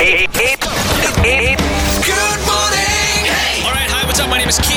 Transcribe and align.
Good 0.00 0.08
morning. 0.08 1.60
All 3.68 3.76
right, 3.76 3.92
hi, 3.92 4.00
what's 4.08 4.16
up? 4.16 4.32
My 4.32 4.40
name 4.40 4.48
is 4.48 4.56
Q. 4.56 4.72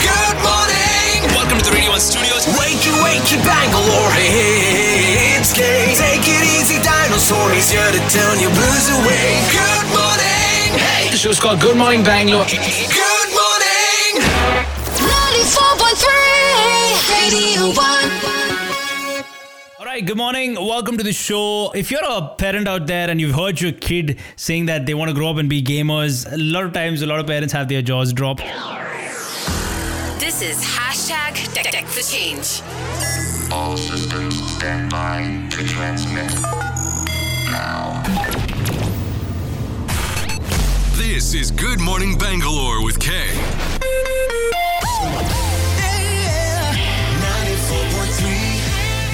Good 0.00 0.38
morning. 0.40 1.28
Welcome 1.36 1.60
to 1.60 1.64
the 1.68 1.76
Radio 1.76 1.92
1 1.92 2.00
studios. 2.00 2.48
Wakey, 2.56 2.88
wakey, 3.04 3.36
Bangalore. 3.44 4.16
It's 4.16 5.52
Kay. 5.52 5.92
Take 5.92 6.24
it 6.24 6.40
easy, 6.56 6.80
dinosaur. 6.80 7.52
He's 7.52 7.68
here 7.68 7.84
to 7.84 8.00
turn 8.08 8.40
your 8.40 8.48
blues 8.56 8.88
away. 8.96 9.44
Good 9.52 9.92
morning. 9.92 10.80
Hey. 10.80 11.12
The 11.12 11.20
show's 11.20 11.36
called 11.36 11.60
Good 11.60 11.76
Morning 11.76 12.00
Bangalore. 12.00 12.48
Good 12.48 13.30
morning. 13.36 14.24
94.3 15.04 17.12
Radio 17.12 17.76
1. 17.76 18.05
All 19.96 20.00
right, 20.00 20.06
good 20.06 20.18
morning. 20.18 20.56
Welcome 20.56 20.98
to 20.98 21.02
the 21.02 21.14
show. 21.14 21.72
If 21.74 21.90
you're 21.90 22.04
a 22.04 22.34
parent 22.36 22.68
out 22.68 22.86
there 22.86 23.08
and 23.08 23.18
you've 23.18 23.34
heard 23.34 23.58
your 23.58 23.72
kid 23.72 24.18
saying 24.36 24.66
that 24.66 24.84
they 24.84 24.92
want 24.92 25.08
to 25.08 25.14
grow 25.14 25.30
up 25.30 25.38
and 25.38 25.48
be 25.48 25.62
gamers, 25.62 26.30
a 26.30 26.36
lot 26.36 26.64
of 26.64 26.74
times 26.74 27.00
a 27.00 27.06
lot 27.06 27.18
of 27.18 27.26
parents 27.26 27.50
have 27.54 27.66
their 27.66 27.80
jaws 27.80 28.12
drop. 28.12 28.36
This 30.18 30.42
is 30.42 30.62
hashtag 30.62 31.54
Deck 31.54 31.72
Deck 31.72 31.86
the 31.86 32.02
Change. 32.02 32.60
All 33.50 33.78
systems 33.78 34.36
stand 34.52 34.90
by 34.90 35.48
to 35.48 35.66
transmit. 35.66 36.30
Now. 37.50 38.02
This 40.92 41.32
is 41.32 41.50
Good 41.50 41.80
Morning 41.80 42.18
Bangalore 42.18 42.84
with 42.84 43.00
Kay. 43.00 43.32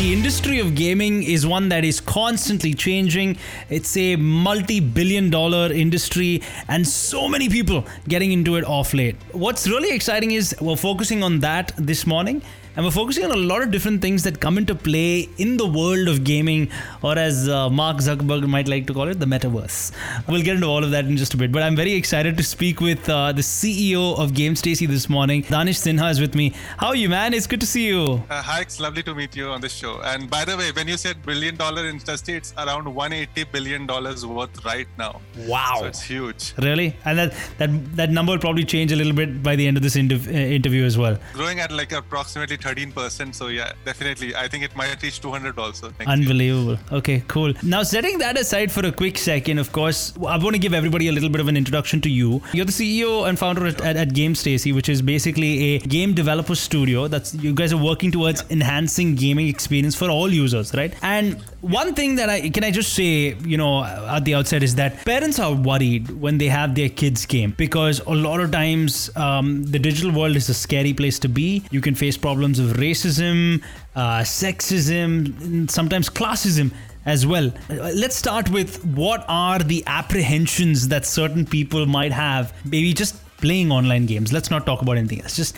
The 0.02 0.12
industry 0.12 0.59
of 0.59 0.74
gaming 0.74 1.23
is 1.23 1.47
one 1.47 1.69
that 1.69 1.84
is 1.84 2.01
constantly 2.01 2.74
changing. 2.74 3.37
It's 3.70 3.97
a 3.97 4.16
multi 4.16 4.80
billion 4.80 5.30
dollar 5.30 5.73
industry, 5.73 6.42
and 6.66 6.84
so 6.84 7.28
many 7.28 7.48
people 7.48 7.87
getting 8.09 8.33
into 8.33 8.56
it 8.56 8.64
off 8.64 8.95
late. 8.95 9.14
What's 9.30 9.69
really 9.69 9.95
exciting 9.95 10.33
is 10.33 10.56
we're 10.61 10.75
focusing 10.75 11.23
on 11.23 11.39
that 11.47 11.70
this 11.77 12.05
morning. 12.05 12.42
And 12.75 12.87
we're 12.87 12.91
focusing 12.91 13.25
on 13.25 13.33
a 13.33 13.37
lot 13.37 13.62
of 13.62 13.70
different 13.70 14.01
things 14.01 14.23
that 14.23 14.41
come 14.41 14.56
into 14.56 14.75
play 14.75 15.28
in 15.37 15.59
the 15.59 15.67
world 15.67 16.09
of 16.09 16.25
gaming, 16.25 16.70
or 17.03 17.19
as 17.19 17.47
uh, 17.47 17.69
Mark 17.69 17.98
Zuckerberg 17.98 18.47
might 18.48 18.67
like 18.67 18.87
to 18.87 18.95
call 18.95 19.09
it, 19.09 19.20
the 19.20 19.27
metaverse. 19.27 19.92
We'll 20.27 20.41
get 20.41 20.55
into 20.55 20.69
all 20.69 20.83
of 20.83 20.91
that 20.92 21.05
in 21.05 21.19
just 21.19 21.34
a 21.34 21.37
bit. 21.37 21.53
But 21.53 21.62
I'm 21.64 21.77
very 21.77 21.92
excited 21.92 22.39
to 22.39 22.42
speak 22.42 22.81
with 22.81 23.06
uh, 23.11 23.33
the 23.33 23.42
CEO 23.42 24.19
of 24.19 24.33
Game 24.33 24.56
Stacy 24.56 24.87
this 24.87 25.11
morning. 25.11 25.42
Danish 25.42 25.81
Sinha 25.81 26.11
is 26.11 26.19
with 26.19 26.34
me. 26.34 26.55
How 26.79 26.89
are 26.89 26.97
you, 26.97 27.11
man? 27.11 27.34
It's 27.34 27.47
good 27.47 27.61
to 27.61 27.67
see 27.67 27.87
you. 27.87 28.25
Uh, 28.31 28.41
hi, 28.41 28.62
it's 28.62 28.81
lovely 28.81 29.03
to 29.03 29.14
meet 29.14 29.36
you 29.36 29.48
on 29.48 29.61
this 29.61 29.75
show. 29.75 30.01
And 30.01 30.31
by 30.31 30.47
the 30.47 30.57
way, 30.57 30.73
when 30.73 30.89
you 30.89 30.97
said 30.97 31.23
billion 31.27 31.57
dollar 31.57 31.86
industry, 31.86 32.36
it's 32.36 32.55
around 32.57 32.86
180 32.86 33.45
billion 33.53 33.86
dollars 33.86 34.25
worth 34.25 34.64
right 34.64 34.89
now. 34.97 35.20
Wow. 35.41 35.77
So 35.81 35.84
it's 35.86 36.03
huge. 36.03 36.55
Really? 36.57 36.97
And 37.05 37.19
that, 37.19 37.34
that, 37.59 37.97
that 37.97 38.11
number 38.11 38.33
will 38.33 38.39
probably 38.39 38.64
change 38.64 38.92
a 38.92 38.97
little 38.97 39.12
bit 39.12 39.42
by 39.42 39.57
the 39.57 39.67
end 39.67 39.77
of 39.77 39.83
this 39.83 39.95
interv- 39.97 40.27
uh, 40.27 40.31
interview 40.31 40.84
as 40.84 40.97
well. 40.97 41.19
Growing 41.34 41.61
at 41.61 41.70
like 41.70 41.92
approximately 41.92 42.57
13%. 42.62 43.34
So 43.34 43.48
yeah, 43.48 43.72
definitely. 43.84 44.34
I 44.34 44.48
think 44.48 44.64
it 44.64 44.74
might 44.77 45.02
reach 45.02 45.20
200 45.20 45.58
also. 45.58 45.86
year. 45.88 46.08
Unbelievable. 46.08 46.78
Okay, 46.91 47.22
cool. 47.28 47.52
Now, 47.62 47.82
setting 47.82 48.18
that 48.18 48.38
aside 48.38 48.70
for 48.70 48.86
a 48.86 48.92
quick 48.92 49.18
second, 49.18 49.58
of 49.58 49.72
course, 49.72 50.14
I 50.16 50.36
want 50.38 50.55
to 50.55 50.58
give 50.58 50.74
everybody 50.74 51.08
a 51.08 51.12
little 51.12 51.28
bit 51.28 51.40
of 51.40 51.48
an 51.48 51.56
introduction 51.56 52.00
to 52.02 52.10
you. 52.10 52.42
You're 52.52 52.64
the 52.64 52.72
CEO 52.72 53.28
and 53.28 53.38
founder 53.38 53.66
at, 53.66 53.80
at, 53.80 53.96
at 53.96 54.14
Game 54.14 54.34
Stacy, 54.34 54.72
which 54.72 54.88
is 54.88 55.02
basically 55.02 55.74
a 55.74 55.78
game 55.80 56.14
developer 56.14 56.55
studio. 56.55 57.08
That's 57.08 57.34
you 57.34 57.55
guys 57.55 57.72
are 57.72 57.83
working 57.83 58.12
towards 58.12 58.44
enhancing 58.50 59.14
gaming 59.14 59.48
experience 59.48 59.94
for 59.94 60.10
all 60.10 60.30
users, 60.30 60.74
right? 60.74 60.94
And 61.02 61.40
one 61.60 61.94
thing 61.94 62.16
that 62.16 62.28
I 62.28 62.50
can 62.50 62.64
I 62.64 62.70
just 62.70 62.92
say, 62.94 63.34
you 63.44 63.56
know, 63.56 63.84
at 63.84 64.24
the 64.24 64.34
outset 64.34 64.62
is 64.62 64.74
that 64.77 65.05
parents 65.05 65.38
are 65.38 65.55
worried 65.55 66.10
when 66.10 66.38
they 66.38 66.48
have 66.48 66.74
their 66.74 66.88
kids 66.88 67.24
game 67.27 67.55
because 67.56 68.00
a 68.00 68.10
lot 68.14 68.40
of 68.40 68.50
times 68.50 69.10
um, 69.16 69.64
the 69.64 69.78
digital 69.78 70.10
world 70.12 70.36
is 70.36 70.48
a 70.48 70.55
scary 70.55 70.92
place 70.92 71.18
to 71.20 71.28
be. 71.28 71.62
You 71.70 71.80
can 71.80 71.94
face 71.94 72.16
problems 72.16 72.52
of 72.58 72.77
racism, 72.77 73.63
uh, 73.95 74.20
sexism, 74.20 75.70
sometimes 75.70 76.08
classism 76.08 76.73
as 77.05 77.27
well. 77.27 77.52
Let's 77.68 78.17
start 78.17 78.51
with 78.51 78.85
what 78.85 79.24
are 79.29 79.58
the 79.58 79.83
apprehensions 79.86 80.89
that 80.89 81.05
certain 81.05 81.45
people 81.45 81.86
might 81.86 82.13
have, 82.13 82.52
maybe 82.64 82.92
just 82.92 83.17
playing 83.39 83.73
online 83.73 84.07
games. 84.07 84.33
Let's 84.33 84.51
not 84.51 84.67
talk 84.67 84.83
about 84.83 84.96
anything 84.96 85.20
else. 85.23 85.36
Just 85.36 85.57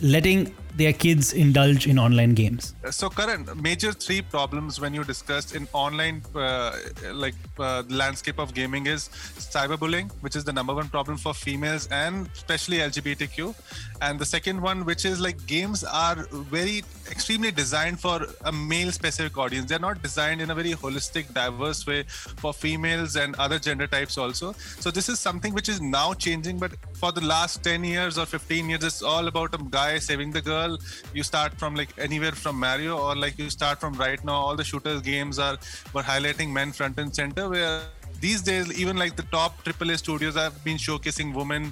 letting 0.00 0.54
their 0.76 0.92
kids 0.92 1.32
indulge 1.32 1.86
in 1.86 1.98
online 1.98 2.34
games. 2.34 2.74
So, 2.90 3.08
current 3.08 3.60
major 3.60 3.92
three 3.92 4.22
problems 4.22 4.80
when 4.80 4.94
you 4.94 5.04
discussed 5.04 5.54
in 5.54 5.66
online, 5.72 6.22
uh, 6.34 6.76
like 7.12 7.34
uh, 7.58 7.82
landscape 7.88 8.38
of 8.38 8.54
gaming 8.54 8.86
is 8.86 9.08
cyberbullying, 9.08 10.10
which 10.20 10.36
is 10.36 10.44
the 10.44 10.52
number 10.52 10.74
one 10.74 10.88
problem 10.88 11.16
for 11.16 11.32
females 11.34 11.88
and 11.90 12.28
especially 12.34 12.78
LGBTQ. 12.78 13.54
And 14.02 14.18
the 14.18 14.26
second 14.26 14.60
one, 14.60 14.84
which 14.84 15.04
is 15.04 15.20
like 15.20 15.46
games 15.46 15.82
are 15.84 16.26
very 16.30 16.78
extremely 17.10 17.50
designed 17.50 17.98
for 18.00 18.26
a 18.44 18.52
male 18.52 18.92
specific 18.92 19.38
audience. 19.38 19.68
They're 19.68 19.78
not 19.78 20.02
designed 20.02 20.40
in 20.42 20.50
a 20.50 20.54
very 20.54 20.72
holistic, 20.72 21.32
diverse 21.32 21.86
way 21.86 22.04
for 22.42 22.52
females 22.52 23.16
and 23.16 23.34
other 23.36 23.58
gender 23.58 23.86
types 23.86 24.18
also. 24.18 24.52
So 24.80 24.90
this 24.90 25.08
is 25.08 25.18
something 25.18 25.54
which 25.54 25.68
is 25.68 25.80
now 25.80 26.12
changing, 26.14 26.58
but 26.58 26.72
for 26.94 27.12
the 27.12 27.24
last 27.24 27.64
10 27.64 27.84
years 27.84 28.18
or 28.18 28.26
15 28.26 28.68
years, 28.68 28.84
it's 28.84 29.02
all 29.02 29.26
about 29.28 29.54
a 29.54 29.58
guy 29.70 29.98
saving 29.98 30.30
the 30.32 30.42
girl. 30.42 30.65
You 31.14 31.22
start 31.22 31.58
from 31.58 31.74
like 31.74 31.92
anywhere 31.98 32.32
from 32.32 32.58
Mario 32.58 32.96
or 32.98 33.14
like 33.16 33.38
you 33.38 33.50
start 33.50 33.80
from 33.80 33.94
right 33.94 34.22
now, 34.24 34.34
all 34.46 34.56
the 34.56 34.64
shooters 34.64 35.00
games 35.02 35.38
are 35.38 35.56
were 35.94 36.02
highlighting 36.02 36.50
men 36.52 36.72
front 36.72 36.98
and 36.98 37.14
center 37.14 37.48
where 37.48 37.80
these 38.20 38.40
days 38.42 38.68
even 38.82 38.96
like 38.96 39.14
the 39.16 39.24
top 39.24 39.62
AAA 39.64 39.98
studios 39.98 40.36
have 40.36 40.54
been 40.64 40.78
showcasing 40.78 41.34
women 41.34 41.64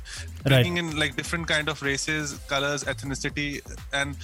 Right. 0.47 0.62
bringing 0.62 0.77
in 0.77 0.88
like 1.03 1.16
different 1.16 1.47
kind 1.47 1.71
of 1.72 1.81
races 1.82 2.32
colors 2.49 2.84
ethnicity 2.93 3.49
and 3.94 4.15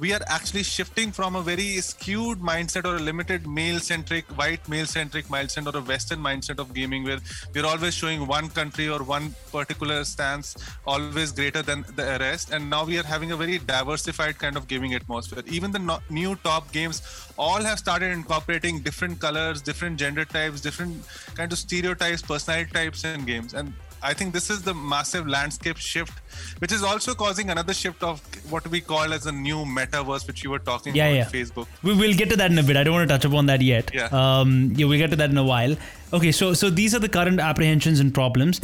we 0.00 0.12
are 0.12 0.20
actually 0.26 0.62
shifting 0.62 1.10
from 1.10 1.36
a 1.36 1.42
very 1.42 1.80
skewed 1.80 2.38
mindset 2.38 2.84
or 2.84 2.96
a 2.96 2.98
limited 2.98 3.46
male 3.46 3.80
centric 3.80 4.24
white 4.38 4.66
male 4.68 4.86
centric 4.86 5.26
mindset 5.26 5.72
or 5.72 5.76
a 5.78 5.82
western 5.82 6.20
mindset 6.20 6.58
of 6.58 6.72
gaming 6.74 7.04
where 7.04 7.18
we're 7.54 7.66
always 7.66 7.94
showing 7.94 8.26
one 8.26 8.48
country 8.48 8.88
or 8.88 9.02
one 9.02 9.34
particular 9.52 10.04
stance 10.04 10.56
always 10.86 11.32
greater 11.32 11.62
than 11.62 11.84
the 11.96 12.16
rest. 12.20 12.50
And 12.50 12.70
now 12.70 12.84
we 12.84 12.98
are 12.98 13.02
having 13.02 13.32
a 13.32 13.36
very 13.36 13.58
diversified 13.58 14.38
kind 14.38 14.56
of 14.56 14.68
gaming 14.68 14.94
atmosphere. 14.94 15.42
Even 15.46 15.72
the 15.72 15.78
no- 15.78 16.00
new 16.10 16.36
top 16.36 16.70
games 16.72 17.02
all 17.36 17.62
have 17.62 17.78
started 17.78 18.12
incorporating 18.12 18.80
different 18.80 19.20
colors 19.20 19.62
different 19.62 19.98
gender 19.98 20.24
types 20.24 20.60
different 20.60 21.04
kind 21.34 21.52
of 21.52 21.58
stereotypes 21.58 22.22
personality 22.22 22.70
types 22.72 23.04
in 23.04 23.24
games. 23.24 23.54
And 23.54 23.72
I 24.00 24.14
think 24.14 24.32
this 24.32 24.48
is 24.48 24.62
the 24.62 24.74
massive 24.74 25.26
landscape 25.26 25.76
shift, 25.76 26.12
which 26.60 26.70
is 26.70 26.84
also 26.84 27.14
causing 27.14 27.50
another 27.50 27.74
shift 27.74 28.02
of 28.04 28.20
what 28.48 28.66
we 28.68 28.80
call 28.80 29.12
as 29.12 29.26
a 29.26 29.32
new 29.32 29.64
metaverse, 29.64 30.24
which 30.28 30.44
you 30.44 30.50
were 30.50 30.60
talking 30.60 30.94
Yeah, 30.94 31.06
about 31.06 31.16
yeah. 31.16 31.40
Facebook. 31.40 31.66
We 31.82 31.94
will 31.96 32.14
get 32.14 32.30
to 32.30 32.36
that 32.36 32.52
in 32.52 32.58
a 32.58 32.62
bit. 32.62 32.76
I 32.76 32.84
don't 32.84 32.94
want 32.94 33.08
to 33.08 33.14
touch 33.14 33.24
upon 33.24 33.46
that 33.46 33.60
yet. 33.60 33.90
Yeah. 33.92 34.04
Um, 34.12 34.72
yeah, 34.76 34.86
we'll 34.86 34.98
get 34.98 35.10
to 35.10 35.16
that 35.16 35.30
in 35.30 35.36
a 35.38 35.42
while. 35.42 35.74
Okay, 36.12 36.30
so 36.32 36.54
so 36.54 36.70
these 36.70 36.94
are 36.94 37.00
the 37.00 37.08
current 37.08 37.40
apprehensions 37.40 37.98
and 38.00 38.14
problems. 38.14 38.62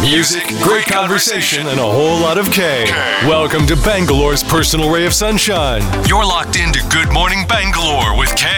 Music, 0.00 0.42
great 0.62 0.84
conversation, 0.86 1.66
and 1.68 1.78
a 1.78 1.82
whole 1.82 2.18
lot 2.20 2.36
of 2.36 2.50
K. 2.52 2.84
Welcome 3.28 3.66
to 3.68 3.76
Bangalore's 3.76 4.42
personal 4.42 4.90
ray 4.92 5.06
of 5.06 5.14
sunshine. 5.14 5.82
You're 6.08 6.26
locked 6.26 6.56
into 6.56 6.82
Good 6.90 7.10
Morning 7.12 7.46
Bangalore 7.48 8.18
with 8.18 8.34
K. 8.36 8.48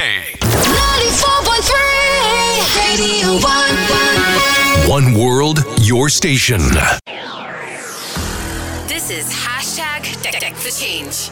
94.3 0.40 1.76
Radio 2.74 3.38
1. 3.38 4.15
One 4.88 5.14
world, 5.14 5.64
your 5.80 6.08
station. 6.08 6.60
This 8.86 9.10
is 9.10 9.26
hashtag 9.34 10.22
Deck 10.22 10.38
Deck 10.38 10.54
the 10.54 10.70
Change. 10.70 11.28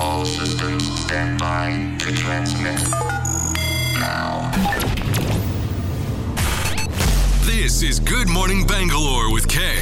All 0.00 0.24
systems 0.24 0.82
stand 1.02 1.38
by 1.38 1.94
to 2.00 2.12
transmit. 2.12 2.82
Now. 4.00 4.50
This 7.42 7.84
is 7.84 8.00
Good 8.00 8.28
Morning 8.28 8.66
Bangalore 8.66 9.32
with 9.32 9.46
K. 9.46 9.76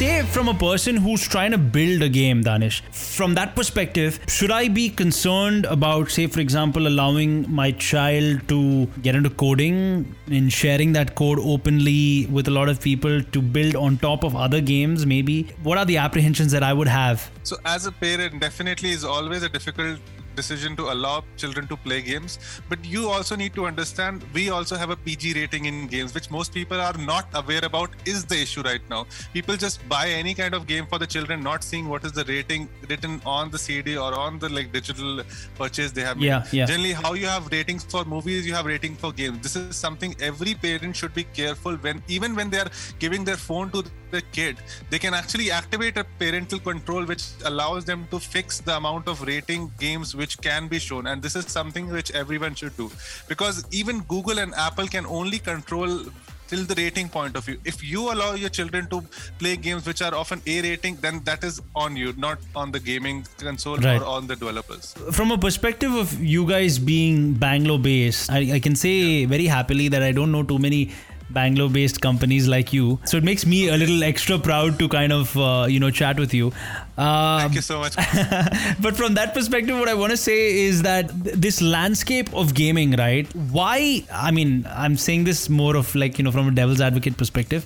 Say 0.00 0.22
from 0.22 0.48
a 0.48 0.54
person 0.54 0.96
who's 0.96 1.28
trying 1.28 1.50
to 1.50 1.58
build 1.58 2.00
a 2.00 2.08
game, 2.08 2.40
Danish. 2.42 2.82
From 2.90 3.34
that 3.34 3.54
perspective, 3.54 4.18
should 4.28 4.50
I 4.50 4.68
be 4.68 4.88
concerned 4.88 5.66
about, 5.66 6.10
say, 6.10 6.26
for 6.26 6.40
example, 6.40 6.86
allowing 6.86 7.44
my 7.52 7.72
child 7.72 8.48
to 8.48 8.86
get 9.02 9.14
into 9.14 9.28
coding 9.28 10.16
and 10.28 10.50
sharing 10.50 10.94
that 10.94 11.16
code 11.16 11.38
openly 11.38 12.26
with 12.28 12.48
a 12.48 12.50
lot 12.50 12.70
of 12.70 12.80
people 12.80 13.22
to 13.22 13.42
build 13.42 13.76
on 13.76 13.98
top 13.98 14.24
of 14.24 14.34
other 14.34 14.62
games? 14.62 15.04
Maybe. 15.04 15.54
What 15.62 15.76
are 15.76 15.84
the 15.84 15.98
apprehensions 15.98 16.50
that 16.52 16.62
I 16.62 16.72
would 16.72 16.88
have? 16.88 17.30
So, 17.42 17.58
as 17.66 17.84
a 17.84 17.92
parent, 17.92 18.40
definitely 18.40 18.92
is 18.92 19.04
always 19.04 19.42
a 19.42 19.50
difficult 19.50 19.98
decision 20.36 20.76
to 20.76 20.90
allow 20.92 21.24
children 21.36 21.66
to 21.68 21.76
play 21.76 22.02
games. 22.02 22.38
But 22.68 22.84
you 22.84 23.08
also 23.08 23.36
need 23.36 23.54
to 23.54 23.66
understand 23.66 24.24
we 24.34 24.50
also 24.50 24.76
have 24.76 24.90
a 24.90 24.96
PG 24.96 25.34
rating 25.34 25.66
in 25.66 25.86
games, 25.86 26.14
which 26.14 26.30
most 26.30 26.52
people 26.52 26.80
are 26.80 26.96
not 26.96 27.26
aware 27.34 27.64
about. 27.64 27.90
Is 28.04 28.24
the 28.24 28.40
issue 28.40 28.62
right 28.62 28.80
now? 28.88 29.06
People 29.32 29.56
just 29.56 29.86
buy 29.88 30.08
any 30.08 30.34
kind 30.34 30.54
of 30.54 30.66
game 30.66 30.86
for 30.86 30.98
the 30.98 31.06
children, 31.06 31.42
not 31.42 31.64
seeing 31.64 31.88
what 31.88 32.04
is 32.04 32.12
the 32.12 32.24
rating 32.24 32.68
written 32.88 33.20
on 33.26 33.50
the 33.50 33.58
CD 33.58 33.96
or 33.96 34.14
on 34.14 34.38
the 34.38 34.48
like 34.48 34.72
digital 34.72 35.22
purchase 35.56 35.92
they 35.92 36.02
have. 36.02 36.16
made. 36.16 36.26
Yeah, 36.26 36.44
yeah. 36.52 36.66
Generally, 36.66 36.92
how 36.92 37.14
you 37.14 37.26
have 37.26 37.50
ratings 37.50 37.84
for 37.84 38.04
movies, 38.04 38.46
you 38.46 38.54
have 38.54 38.66
rating 38.66 38.96
for 38.96 39.12
games. 39.12 39.40
This 39.42 39.56
is 39.56 39.76
something 39.76 40.14
every 40.20 40.54
parent 40.54 40.96
should 40.96 41.14
be 41.14 41.24
careful 41.24 41.76
when, 41.76 42.02
even 42.08 42.34
when 42.34 42.50
they 42.50 42.58
are 42.58 42.70
giving 42.98 43.24
their 43.24 43.36
phone 43.36 43.70
to 43.70 43.84
the 44.10 44.22
kid, 44.32 44.56
they 44.90 44.98
can 44.98 45.14
actually 45.14 45.50
activate 45.50 45.96
a 45.96 46.04
parental 46.18 46.58
control 46.58 47.04
which 47.04 47.24
allows 47.44 47.84
them 47.84 48.06
to 48.10 48.18
fix 48.18 48.60
the 48.60 48.76
amount 48.76 49.08
of 49.08 49.22
rating 49.22 49.70
games 49.78 50.14
which 50.14 50.40
can 50.40 50.68
be 50.68 50.78
shown. 50.78 51.06
And 51.06 51.22
this 51.22 51.36
is 51.36 51.46
something 51.46 51.88
which 51.88 52.10
everyone 52.12 52.54
should 52.54 52.76
do 52.76 52.90
because 53.28 53.64
even 53.70 54.00
Google 54.00 54.38
and 54.38 54.54
Apple 54.54 54.86
can 54.88 55.06
only 55.06 55.38
control 55.38 56.04
till 56.48 56.64
the 56.64 56.74
rating 56.74 57.08
point 57.08 57.36
of 57.36 57.44
view. 57.44 57.60
If 57.64 57.80
you 57.88 58.12
allow 58.12 58.34
your 58.34 58.48
children 58.48 58.88
to 58.88 59.02
play 59.38 59.56
games 59.56 59.86
which 59.86 60.02
are 60.02 60.12
often 60.12 60.42
A 60.46 60.60
rating, 60.62 60.96
then 60.96 61.20
that 61.22 61.44
is 61.44 61.60
on 61.76 61.94
you, 61.96 62.12
not 62.16 62.38
on 62.56 62.72
the 62.72 62.80
gaming 62.80 63.24
console 63.38 63.76
Right. 63.76 64.00
or 64.02 64.04
on 64.04 64.26
the 64.26 64.34
developers. 64.34 64.92
From 65.12 65.30
a 65.30 65.38
perspective 65.38 65.94
of 65.94 66.20
you 66.20 66.44
guys 66.48 66.80
being 66.80 67.34
Bangalore 67.34 67.78
based, 67.78 68.32
I, 68.32 68.54
I 68.54 68.58
can 68.58 68.74
say 68.74 69.26
very 69.26 69.46
happily 69.46 69.86
that 69.88 70.02
I 70.02 70.10
don't 70.10 70.32
know 70.32 70.42
too 70.42 70.58
many 70.58 70.90
Bangalore 71.32 71.70
based 71.70 72.00
companies 72.00 72.48
like 72.48 72.72
you. 72.72 72.98
So 73.04 73.16
it 73.16 73.24
makes 73.24 73.46
me 73.46 73.68
a 73.68 73.76
little 73.76 74.02
extra 74.02 74.38
proud 74.38 74.78
to 74.78 74.88
kind 74.88 75.12
of, 75.12 75.36
uh, 75.36 75.66
you 75.68 75.80
know, 75.80 75.90
chat 75.90 76.18
with 76.18 76.34
you. 76.34 76.52
Uh, 76.98 77.40
Thank 77.40 77.54
you 77.54 77.62
so 77.62 77.78
much. 77.78 77.94
but 78.80 78.96
from 78.96 79.14
that 79.14 79.32
perspective, 79.32 79.78
what 79.78 79.88
I 79.88 79.94
want 79.94 80.10
to 80.10 80.16
say 80.16 80.64
is 80.64 80.82
that 80.82 81.08
th- 81.24 81.36
this 81.36 81.62
landscape 81.62 82.32
of 82.34 82.54
gaming, 82.54 82.92
right? 82.92 83.26
Why? 83.34 84.04
I 84.12 84.30
mean, 84.30 84.66
I'm 84.68 84.96
saying 84.96 85.24
this 85.24 85.48
more 85.48 85.76
of 85.76 85.94
like, 85.94 86.18
you 86.18 86.24
know, 86.24 86.32
from 86.32 86.48
a 86.48 86.50
devil's 86.50 86.80
advocate 86.80 87.16
perspective. 87.16 87.64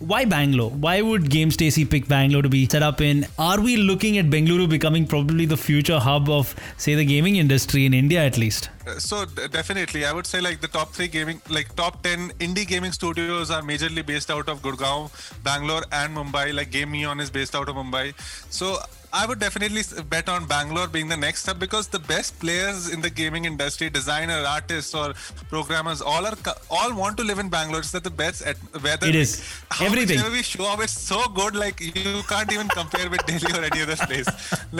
Why 0.00 0.24
Bangalore? 0.24 0.70
Why 0.70 1.00
would 1.00 1.30
Game 1.30 1.52
Stacy 1.52 1.84
pick 1.84 2.08
Bangalore 2.08 2.42
to 2.42 2.48
be 2.48 2.68
set 2.68 2.82
up 2.82 3.00
in? 3.00 3.24
Are 3.38 3.60
we 3.60 3.76
looking 3.76 4.18
at 4.18 4.26
Bengaluru 4.26 4.68
becoming 4.68 5.06
probably 5.06 5.46
the 5.46 5.56
future 5.56 6.00
hub 6.00 6.28
of, 6.28 6.56
say, 6.76 6.96
the 6.96 7.04
gaming 7.04 7.36
industry 7.36 7.86
in 7.86 7.94
India 7.94 8.20
at 8.20 8.36
least? 8.36 8.68
Uh, 8.84 8.98
so 8.98 9.24
definitely 9.58 10.04
i 10.04 10.12
would 10.12 10.26
say 10.26 10.40
like 10.40 10.60
the 10.60 10.66
top 10.76 10.92
three 10.92 11.06
gaming 11.06 11.40
like 11.56 11.68
top 11.76 12.02
10 12.02 12.30
indie 12.46 12.66
gaming 12.66 12.90
studios 12.90 13.48
are 13.56 13.62
majorly 13.62 14.04
based 14.04 14.30
out 14.36 14.48
of 14.48 14.60
gurgaon 14.66 15.04
bangalore 15.44 15.84
and 15.92 16.16
mumbai 16.16 16.46
like 16.52 16.70
game 16.72 16.90
neon 16.90 17.20
is 17.20 17.30
based 17.30 17.54
out 17.54 17.68
of 17.68 17.76
mumbai 17.76 18.06
so 18.50 18.76
i 19.20 19.26
would 19.28 19.38
definitely 19.44 19.82
bet 20.12 20.28
on 20.34 20.46
bangalore 20.52 20.86
being 20.94 21.08
the 21.14 21.16
next 21.24 21.46
hub 21.48 21.58
because 21.64 21.86
the 21.94 21.98
best 22.12 22.30
players 22.44 22.88
in 22.94 23.00
the 23.06 23.10
gaming 23.18 23.44
industry 23.50 23.88
designer 23.96 24.38
artists 24.52 24.94
or 25.00 25.08
programmers 25.50 26.00
all 26.12 26.24
are 26.30 26.36
all 26.78 26.94
want 27.00 27.14
to 27.20 27.24
live 27.30 27.38
in 27.42 27.48
bangalore 27.56 27.80
it's 27.84 27.90
that 27.96 28.04
the 28.10 28.14
best 28.22 28.40
at 28.52 28.56
whether 28.86 29.06
It 29.06 29.14
is. 29.24 29.32
how 29.78 29.84
Everything. 29.88 30.22
we 30.36 30.42
show 30.42 30.64
up 30.72 30.80
it's 30.86 30.96
so 31.12 31.20
good 31.40 31.54
like 31.64 31.78
you 31.98 32.22
can't 32.32 32.50
even 32.56 32.68
compare 32.78 33.10
with 33.14 33.24
delhi 33.32 33.52
or 33.58 33.62
any 33.70 33.82
other 33.86 33.98
place 34.06 34.30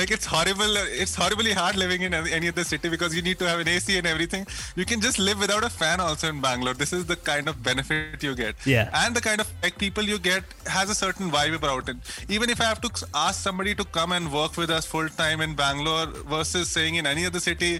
like 0.00 0.10
it's 0.16 0.24
horrible 0.34 0.74
it's 1.02 1.14
horribly 1.22 1.52
hard 1.60 1.76
living 1.84 2.02
in 2.08 2.14
any 2.38 2.48
other 2.54 2.64
city 2.72 2.88
because 2.96 3.14
you 3.14 3.24
need 3.28 3.38
to 3.44 3.46
have 3.52 3.60
an 3.66 3.68
ac 3.76 3.91
and 3.98 4.06
everything 4.06 4.46
you 4.76 4.84
can 4.84 5.00
just 5.00 5.18
live 5.18 5.38
without 5.44 5.64
a 5.64 5.70
fan 5.80 6.00
also 6.00 6.28
in 6.32 6.40
bangalore 6.40 6.74
this 6.82 6.92
is 6.92 7.04
the 7.12 7.16
kind 7.30 7.48
of 7.48 7.62
benefit 7.62 8.22
you 8.28 8.34
get 8.34 8.54
Yeah. 8.64 8.90
and 9.02 9.14
the 9.14 9.20
kind 9.28 9.40
of 9.40 9.50
like 9.62 9.78
people 9.78 10.04
you 10.12 10.18
get 10.18 10.44
has 10.66 10.90
a 10.90 10.94
certain 10.94 11.30
vibe 11.30 11.54
about 11.62 11.88
it 11.88 11.96
even 12.28 12.50
if 12.50 12.60
i 12.60 12.64
have 12.72 12.80
to 12.86 12.90
ask 13.14 13.40
somebody 13.48 13.74
to 13.74 13.84
come 13.98 14.12
and 14.12 14.32
work 14.32 14.56
with 14.56 14.70
us 14.70 14.86
full 14.86 15.08
time 15.22 15.40
in 15.40 15.54
bangalore 15.54 16.06
versus 16.36 16.68
saying 16.68 16.94
in 16.96 17.06
any 17.06 17.26
other 17.26 17.40
city 17.40 17.72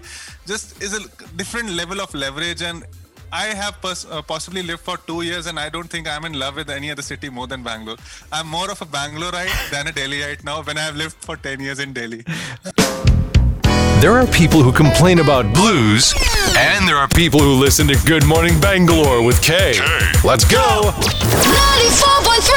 just 0.45 0.81
is 0.81 0.93
a 0.99 1.01
different 1.43 1.69
level 1.81 2.01
of 2.01 2.13
leverage 2.13 2.61
and 2.61 2.83
I 3.35 3.45
have 3.59 3.81
pers- 3.81 4.05
uh, 4.05 4.21
possibly 4.21 4.61
lived 4.61 4.81
for 4.81 4.95
two 5.07 5.23
years, 5.23 5.47
and 5.47 5.59
I 5.59 5.67
don't 5.67 5.89
think 5.89 6.07
I'm 6.07 6.23
in 6.25 6.33
love 6.33 6.55
with 6.55 6.69
any 6.69 6.91
other 6.91 7.01
city 7.01 7.29
more 7.31 7.47
than 7.47 7.63
Bangalore. 7.63 7.97
I'm 8.31 8.47
more 8.47 8.69
of 8.69 8.79
a 8.83 8.85
Bangaloreite 8.85 9.71
than 9.71 9.87
a 9.87 9.91
Delhiite 9.91 10.43
now. 10.43 10.61
When 10.61 10.77
I 10.77 10.81
have 10.81 10.95
lived 10.95 11.15
for 11.29 11.35
ten 11.35 11.59
years 11.59 11.79
in 11.79 11.93
Delhi. 11.93 12.23
There 14.03 14.19
are 14.19 14.27
people 14.27 14.61
who 14.61 14.73
complain 14.73 15.19
about 15.19 15.53
blues, 15.53 16.13
and 16.57 16.85
there 16.85 16.97
are 16.97 17.07
people 17.07 17.39
who 17.39 17.53
listen 17.53 17.87
to 17.87 17.95
Good 18.05 18.25
Morning 18.25 18.59
Bangalore 18.59 19.23
with 19.23 19.41
Kay. 19.41 19.79
Let's 20.25 20.43
go! 20.43 20.91
94.3 20.91 22.51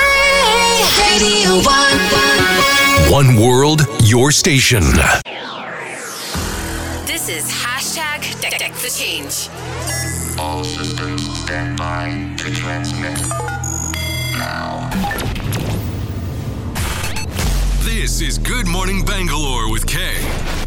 Radio 1.07 1.63
1. 3.13 3.13
One 3.13 3.37
world, 3.37 3.87
your 4.03 4.33
station. 4.33 4.83
This 7.07 7.29
is 7.29 7.49
hashtag 7.49 8.41
Deck 8.41 8.59
Deck 8.59 8.75
the 8.83 8.91
Change. 8.91 9.49
All 10.41 10.65
systems 10.65 11.23
stand 11.45 11.79
by 11.79 12.29
to 12.39 12.51
transmit. 12.57 13.21
Now. 14.37 14.91
This 17.85 18.21
is 18.21 18.37
Good 18.37 18.67
Morning 18.67 19.05
Bangalore 19.05 19.71
with 19.71 19.87
Kay. 19.87 20.66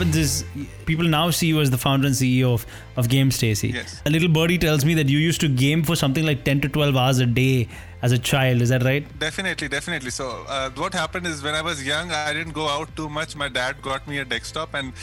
Happens 0.00 0.16
is 0.16 0.44
people 0.86 1.04
now 1.04 1.30
see 1.30 1.46
you 1.46 1.60
as 1.60 1.70
the 1.70 1.76
founder 1.76 2.06
and 2.06 2.16
CEO 2.16 2.54
of, 2.54 2.64
of 2.96 3.10
Game 3.10 3.30
Stacy. 3.30 3.68
Yes. 3.68 4.00
A 4.06 4.10
little 4.10 4.30
birdie 4.30 4.56
tells 4.56 4.82
me 4.82 4.94
that 4.94 5.10
you 5.10 5.18
used 5.18 5.42
to 5.42 5.48
game 5.48 5.82
for 5.82 5.94
something 5.94 6.24
like 6.24 6.42
10 6.42 6.62
to 6.62 6.68
12 6.70 6.96
hours 6.96 7.18
a 7.18 7.26
day 7.26 7.68
as 8.00 8.10
a 8.10 8.18
child. 8.18 8.62
Is 8.62 8.70
that 8.70 8.82
right? 8.82 9.04
Definitely, 9.18 9.68
definitely. 9.68 10.10
So, 10.10 10.46
uh, 10.48 10.70
what 10.70 10.94
happened 10.94 11.26
is 11.26 11.42
when 11.42 11.54
I 11.54 11.60
was 11.60 11.86
young, 11.86 12.10
I 12.12 12.32
didn't 12.32 12.54
go 12.54 12.66
out 12.66 12.96
too 12.96 13.10
much. 13.10 13.36
My 13.36 13.50
dad 13.50 13.82
got 13.82 14.08
me 14.08 14.16
a 14.18 14.24
desktop, 14.24 14.72
and 14.72 14.94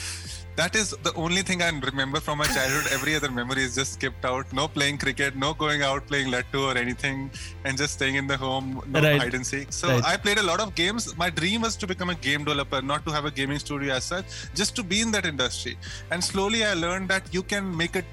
that 0.58 0.76
is 0.76 0.90
the 1.08 1.14
only 1.24 1.42
thing 1.48 1.62
I 1.62 1.70
remember 1.90 2.20
from 2.20 2.40
my 2.40 2.46
childhood. 2.56 2.88
Every 2.92 3.16
other 3.16 3.30
memory 3.40 3.64
is 3.68 3.76
just 3.80 3.94
skipped 3.98 4.26
out. 4.26 4.52
No 4.60 4.68
playing 4.68 4.98
cricket, 5.04 5.36
no 5.36 5.54
going 5.54 5.82
out 5.90 6.08
playing 6.08 6.30
Lattu 6.36 6.62
or 6.70 6.76
anything, 6.84 7.30
and 7.66 7.78
just 7.78 7.94
staying 7.94 8.16
in 8.22 8.28
the 8.28 8.38
home, 8.46 8.82
no 8.88 9.02
Right. 9.02 9.22
hide 9.22 9.36
and 9.40 9.46
seek. 9.52 9.72
So, 9.72 9.90
Right. 9.90 10.06
I 10.14 10.18
played 10.18 10.40
a 10.40 10.48
lot 10.52 10.60
of 10.60 10.74
games. 10.84 11.16
My 11.24 11.30
dream 11.30 11.62
was 11.62 11.76
to 11.78 11.88
become 11.94 12.10
a 12.10 12.16
game 12.28 12.44
developer, 12.44 12.82
not 12.82 13.06
to 13.06 13.12
have 13.18 13.26
a 13.26 13.32
gaming 13.40 13.60
studio 13.60 13.94
as 13.94 14.04
such, 14.14 14.26
just 14.56 14.76
to 14.78 14.84
be 14.84 15.02
in 15.02 15.12
that 15.12 15.26
industry. 15.34 15.78
And 16.12 16.24
slowly, 16.24 16.66
I 16.66 16.74
learned 16.74 17.10
that 17.10 17.34
you 17.38 17.44
can 17.44 17.76
make 17.84 17.96
it 17.96 18.06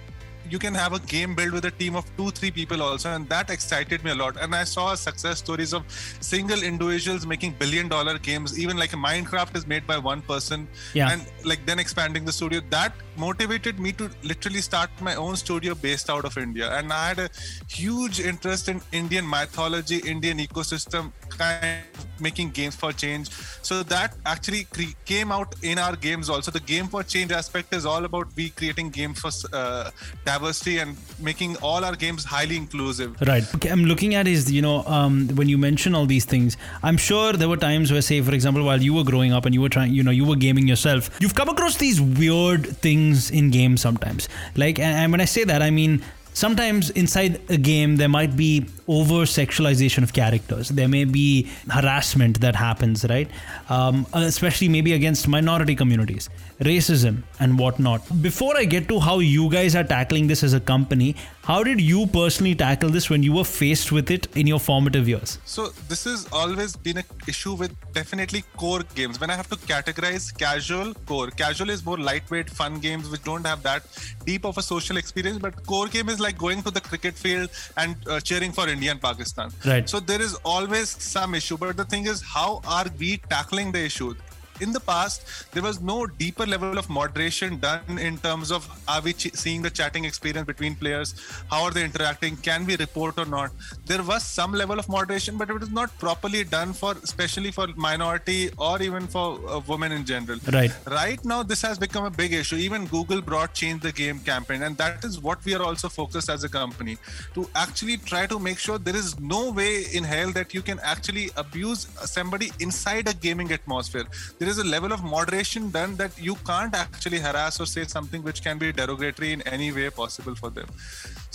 you 0.50 0.58
can 0.58 0.74
have 0.74 0.92
a 0.92 0.98
game 1.00 1.34
build 1.34 1.52
with 1.52 1.64
a 1.64 1.70
team 1.70 1.96
of 1.96 2.04
two 2.16 2.30
three 2.30 2.50
people 2.50 2.82
also 2.82 3.10
and 3.10 3.28
that 3.28 3.50
excited 3.50 4.04
me 4.04 4.10
a 4.10 4.14
lot. 4.14 4.36
And 4.40 4.54
i 4.54 4.64
saw 4.64 4.94
success 4.94 5.38
stories 5.38 5.72
of 5.72 5.84
single 6.20 6.62
individuals 6.62 7.26
making 7.26 7.52
billion 7.58 7.88
dollar 7.88 8.18
games. 8.18 8.58
Even 8.58 8.76
like 8.76 8.92
a 8.92 8.96
minecraft 8.96 9.56
is 9.56 9.66
made 9.66 9.86
by 9.86 9.98
one 9.98 10.22
person. 10.22 10.68
Yeah. 10.92 11.10
and 11.10 11.26
like 11.44 11.64
then 11.66 11.78
expanding 11.78 12.24
the 12.24 12.32
studio. 12.32 12.60
That 12.70 12.92
motivated 13.16 13.78
me 13.78 13.92
to 13.92 14.10
literally 14.22 14.60
start 14.60 14.90
my 15.00 15.14
own 15.14 15.36
studio 15.36 15.74
based 15.74 16.10
out 16.10 16.24
of 16.24 16.36
india. 16.36 16.70
And 16.76 16.92
i 16.92 17.08
had 17.08 17.18
a 17.18 17.28
huge 17.68 18.20
interest 18.20 18.68
in 18.68 18.80
indian 18.92 19.28
mythology 19.28 19.98
indian 19.98 20.38
ecosystem 20.38 21.12
kind 21.28 21.76
of 21.94 22.04
making 22.20 22.50
games 22.50 22.76
for 22.76 22.92
change. 22.92 23.28
So 23.62 23.82
that 23.84 24.14
actually 24.26 24.64
cre- 24.64 24.96
came 25.04 25.32
out 25.32 25.54
in 25.62 25.78
our 25.78 25.96
games 25.96 26.30
also. 26.30 26.50
The 26.50 26.60
game 26.60 26.86
for 26.86 27.02
change 27.02 27.32
aspect 27.32 27.74
is 27.74 27.86
all 27.86 28.04
about 28.04 28.28
we 28.36 28.50
creating 28.50 28.90
games 28.90 29.20
for 29.20 29.30
uh, 29.52 29.90
diversity 30.34 30.78
and 30.78 30.96
making 31.30 31.56
all 31.68 31.84
our 31.84 31.96
games 32.04 32.24
highly 32.24 32.56
inclusive 32.56 33.14
Right. 33.26 33.44
Okay, 33.54 33.68
I'm 33.68 33.84
looking 33.84 34.14
at 34.14 34.26
is 34.26 34.50
you 34.50 34.62
know 34.62 34.84
um, 34.84 35.28
when 35.34 35.48
you 35.48 35.58
mention 35.58 35.94
all 35.94 36.06
these 36.06 36.24
things, 36.24 36.56
I'm 36.82 36.96
sure 36.96 37.32
there 37.32 37.48
were 37.48 37.56
times 37.56 37.92
where, 37.92 38.02
say, 38.02 38.20
for 38.20 38.34
example, 38.34 38.64
while 38.64 38.82
you 38.82 38.94
were 38.94 39.04
growing 39.04 39.32
up 39.32 39.46
and 39.46 39.54
you 39.54 39.60
were 39.60 39.68
trying, 39.68 39.92
you 39.92 40.02
know, 40.02 40.10
you 40.10 40.24
were 40.24 40.36
gaming 40.36 40.68
yourself, 40.68 41.10
you've 41.20 41.34
come 41.34 41.48
across 41.48 41.76
these 41.76 42.00
weird 42.00 42.66
things 42.78 43.30
in 43.30 43.50
games 43.50 43.80
sometimes. 43.80 44.28
Like, 44.56 44.78
and, 44.78 44.96
and 44.96 45.12
when 45.12 45.20
I 45.20 45.24
say 45.26 45.44
that, 45.44 45.62
I 45.62 45.70
mean 45.70 46.02
sometimes 46.34 46.90
inside 46.90 47.40
a 47.48 47.56
game 47.56 47.96
there 47.96 48.08
might 48.08 48.36
be 48.36 48.66
over 48.86 49.24
sexualization 49.24 50.02
of 50.02 50.12
characters. 50.12 50.68
There 50.68 50.88
may 50.88 51.04
be 51.04 51.48
harassment 51.70 52.40
that 52.42 52.54
happens, 52.54 53.06
right? 53.08 53.30
Um, 53.70 54.06
especially 54.12 54.68
maybe 54.68 54.92
against 54.92 55.26
minority 55.26 55.74
communities, 55.74 56.28
racism 56.60 57.22
and 57.40 57.58
whatnot. 57.58 58.02
Before 58.20 58.56
I 58.56 58.66
get 58.66 58.88
to 58.88 59.00
how 59.00 59.20
you 59.20 59.48
guys 59.50 59.74
are 59.74 59.84
tackling 59.84 60.26
this 60.26 60.42
as 60.42 60.52
a 60.52 60.60
company, 60.60 61.16
how 61.44 61.62
did 61.62 61.78
you 61.78 62.06
personally 62.06 62.54
tackle 62.54 62.88
this 62.88 63.10
when 63.10 63.22
you 63.22 63.32
were 63.34 63.44
faced 63.44 63.92
with 63.92 64.10
it 64.10 64.26
in 64.34 64.46
your 64.46 64.58
formative 64.58 65.06
years? 65.06 65.38
So 65.44 65.68
this 65.88 66.04
has 66.04 66.26
always 66.32 66.74
been 66.74 66.96
an 66.96 67.04
issue 67.28 67.52
with 67.52 67.74
definitely 67.92 68.44
core 68.56 68.82
games. 68.94 69.20
When 69.20 69.28
I 69.28 69.34
have 69.34 69.48
to 69.50 69.56
categorize 69.56 70.36
casual, 70.36 70.94
core. 71.06 71.30
Casual 71.30 71.68
is 71.68 71.84
more 71.84 71.98
lightweight, 71.98 72.48
fun 72.48 72.80
games 72.80 73.10
which 73.10 73.22
don't 73.24 73.44
have 73.44 73.62
that 73.62 73.82
deep 74.24 74.46
of 74.46 74.56
a 74.56 74.62
social 74.62 74.96
experience. 74.96 75.38
But 75.38 75.66
core 75.66 75.86
game 75.86 76.08
is 76.08 76.18
like 76.18 76.38
going 76.38 76.62
to 76.62 76.70
the 76.70 76.80
cricket 76.80 77.14
field 77.14 77.50
and 77.76 77.96
uh, 78.08 78.20
cheering 78.20 78.52
for 78.52 78.66
India 78.66 78.90
and 78.90 79.00
Pakistan. 79.02 79.50
Right. 79.66 79.86
So 79.86 80.00
there 80.00 80.22
is 80.22 80.34
always 80.46 80.88
some 80.88 81.34
issue. 81.34 81.58
But 81.58 81.76
the 81.76 81.84
thing 81.84 82.06
is, 82.06 82.22
how 82.22 82.62
are 82.66 82.86
we 82.98 83.18
tackling 83.18 83.70
the 83.70 83.84
issue? 83.84 84.14
In 84.60 84.72
the 84.72 84.80
past 84.80 85.52
there 85.52 85.62
was 85.62 85.80
no 85.80 86.06
deeper 86.06 86.46
level 86.46 86.78
of 86.78 86.88
moderation 86.88 87.58
done 87.58 87.98
in 87.98 88.18
terms 88.18 88.50
of 88.50 88.68
are 88.88 89.00
we 89.00 89.12
ch- 89.12 89.34
seeing 89.34 89.62
the 89.62 89.70
chatting 89.70 90.04
experience 90.04 90.46
between 90.46 90.74
players? 90.74 91.14
How 91.50 91.64
are 91.64 91.70
they 91.70 91.84
interacting? 91.84 92.36
Can 92.36 92.64
we 92.66 92.76
report 92.76 93.18
or 93.18 93.26
not? 93.26 93.50
There 93.86 94.02
was 94.02 94.22
some 94.22 94.52
level 94.52 94.78
of 94.78 94.88
moderation 94.88 95.36
but 95.36 95.50
it 95.50 95.58
was 95.58 95.70
not 95.70 95.96
properly 95.98 96.44
done 96.44 96.72
for 96.72 96.94
especially 97.02 97.50
for 97.50 97.68
minority 97.76 98.50
or 98.56 98.80
even 98.82 99.06
for 99.06 99.40
uh, 99.48 99.60
women 99.66 99.92
in 99.92 100.04
general. 100.04 100.38
Right. 100.52 100.72
right 100.86 101.24
now 101.24 101.42
this 101.42 101.62
has 101.62 101.78
become 101.78 102.04
a 102.04 102.10
big 102.10 102.32
issue. 102.32 102.56
Even 102.56 102.86
google 102.86 103.20
brought 103.20 103.54
change 103.54 103.82
the 103.82 103.92
game 103.92 104.20
campaign 104.20 104.62
and 104.62 104.76
that 104.76 105.04
is 105.04 105.20
what 105.20 105.44
we 105.44 105.54
are 105.54 105.62
also 105.62 105.88
focused 105.88 106.28
as 106.28 106.44
a 106.44 106.48
company 106.48 106.96
to 107.34 107.48
actually 107.54 107.96
try 107.96 108.26
to 108.26 108.38
make 108.38 108.58
sure 108.58 108.78
there 108.78 108.96
is 108.96 109.18
no 109.18 109.50
way 109.50 109.84
in 109.92 110.04
hell 110.04 110.30
that 110.32 110.54
you 110.54 110.62
can 110.62 110.78
actually 110.82 111.30
abuse 111.36 111.86
somebody 112.04 112.50
inside 112.60 113.08
a 113.08 113.14
gaming 113.14 113.50
atmosphere 113.52 114.04
there 114.44 114.50
is 114.50 114.58
a 114.58 114.64
level 114.64 114.92
of 114.92 115.02
moderation 115.02 115.70
done 115.70 115.96
that 115.96 116.12
you 116.20 116.34
can't 116.46 116.74
actually 116.74 117.18
harass 117.18 117.58
or 117.60 117.64
say 117.64 117.84
something 117.84 118.22
which 118.22 118.42
can 118.42 118.58
be 118.58 118.70
derogatory 118.72 119.32
in 119.32 119.40
any 119.48 119.72
way 119.72 119.88
possible 119.88 120.34
for 120.34 120.50
them 120.50 120.66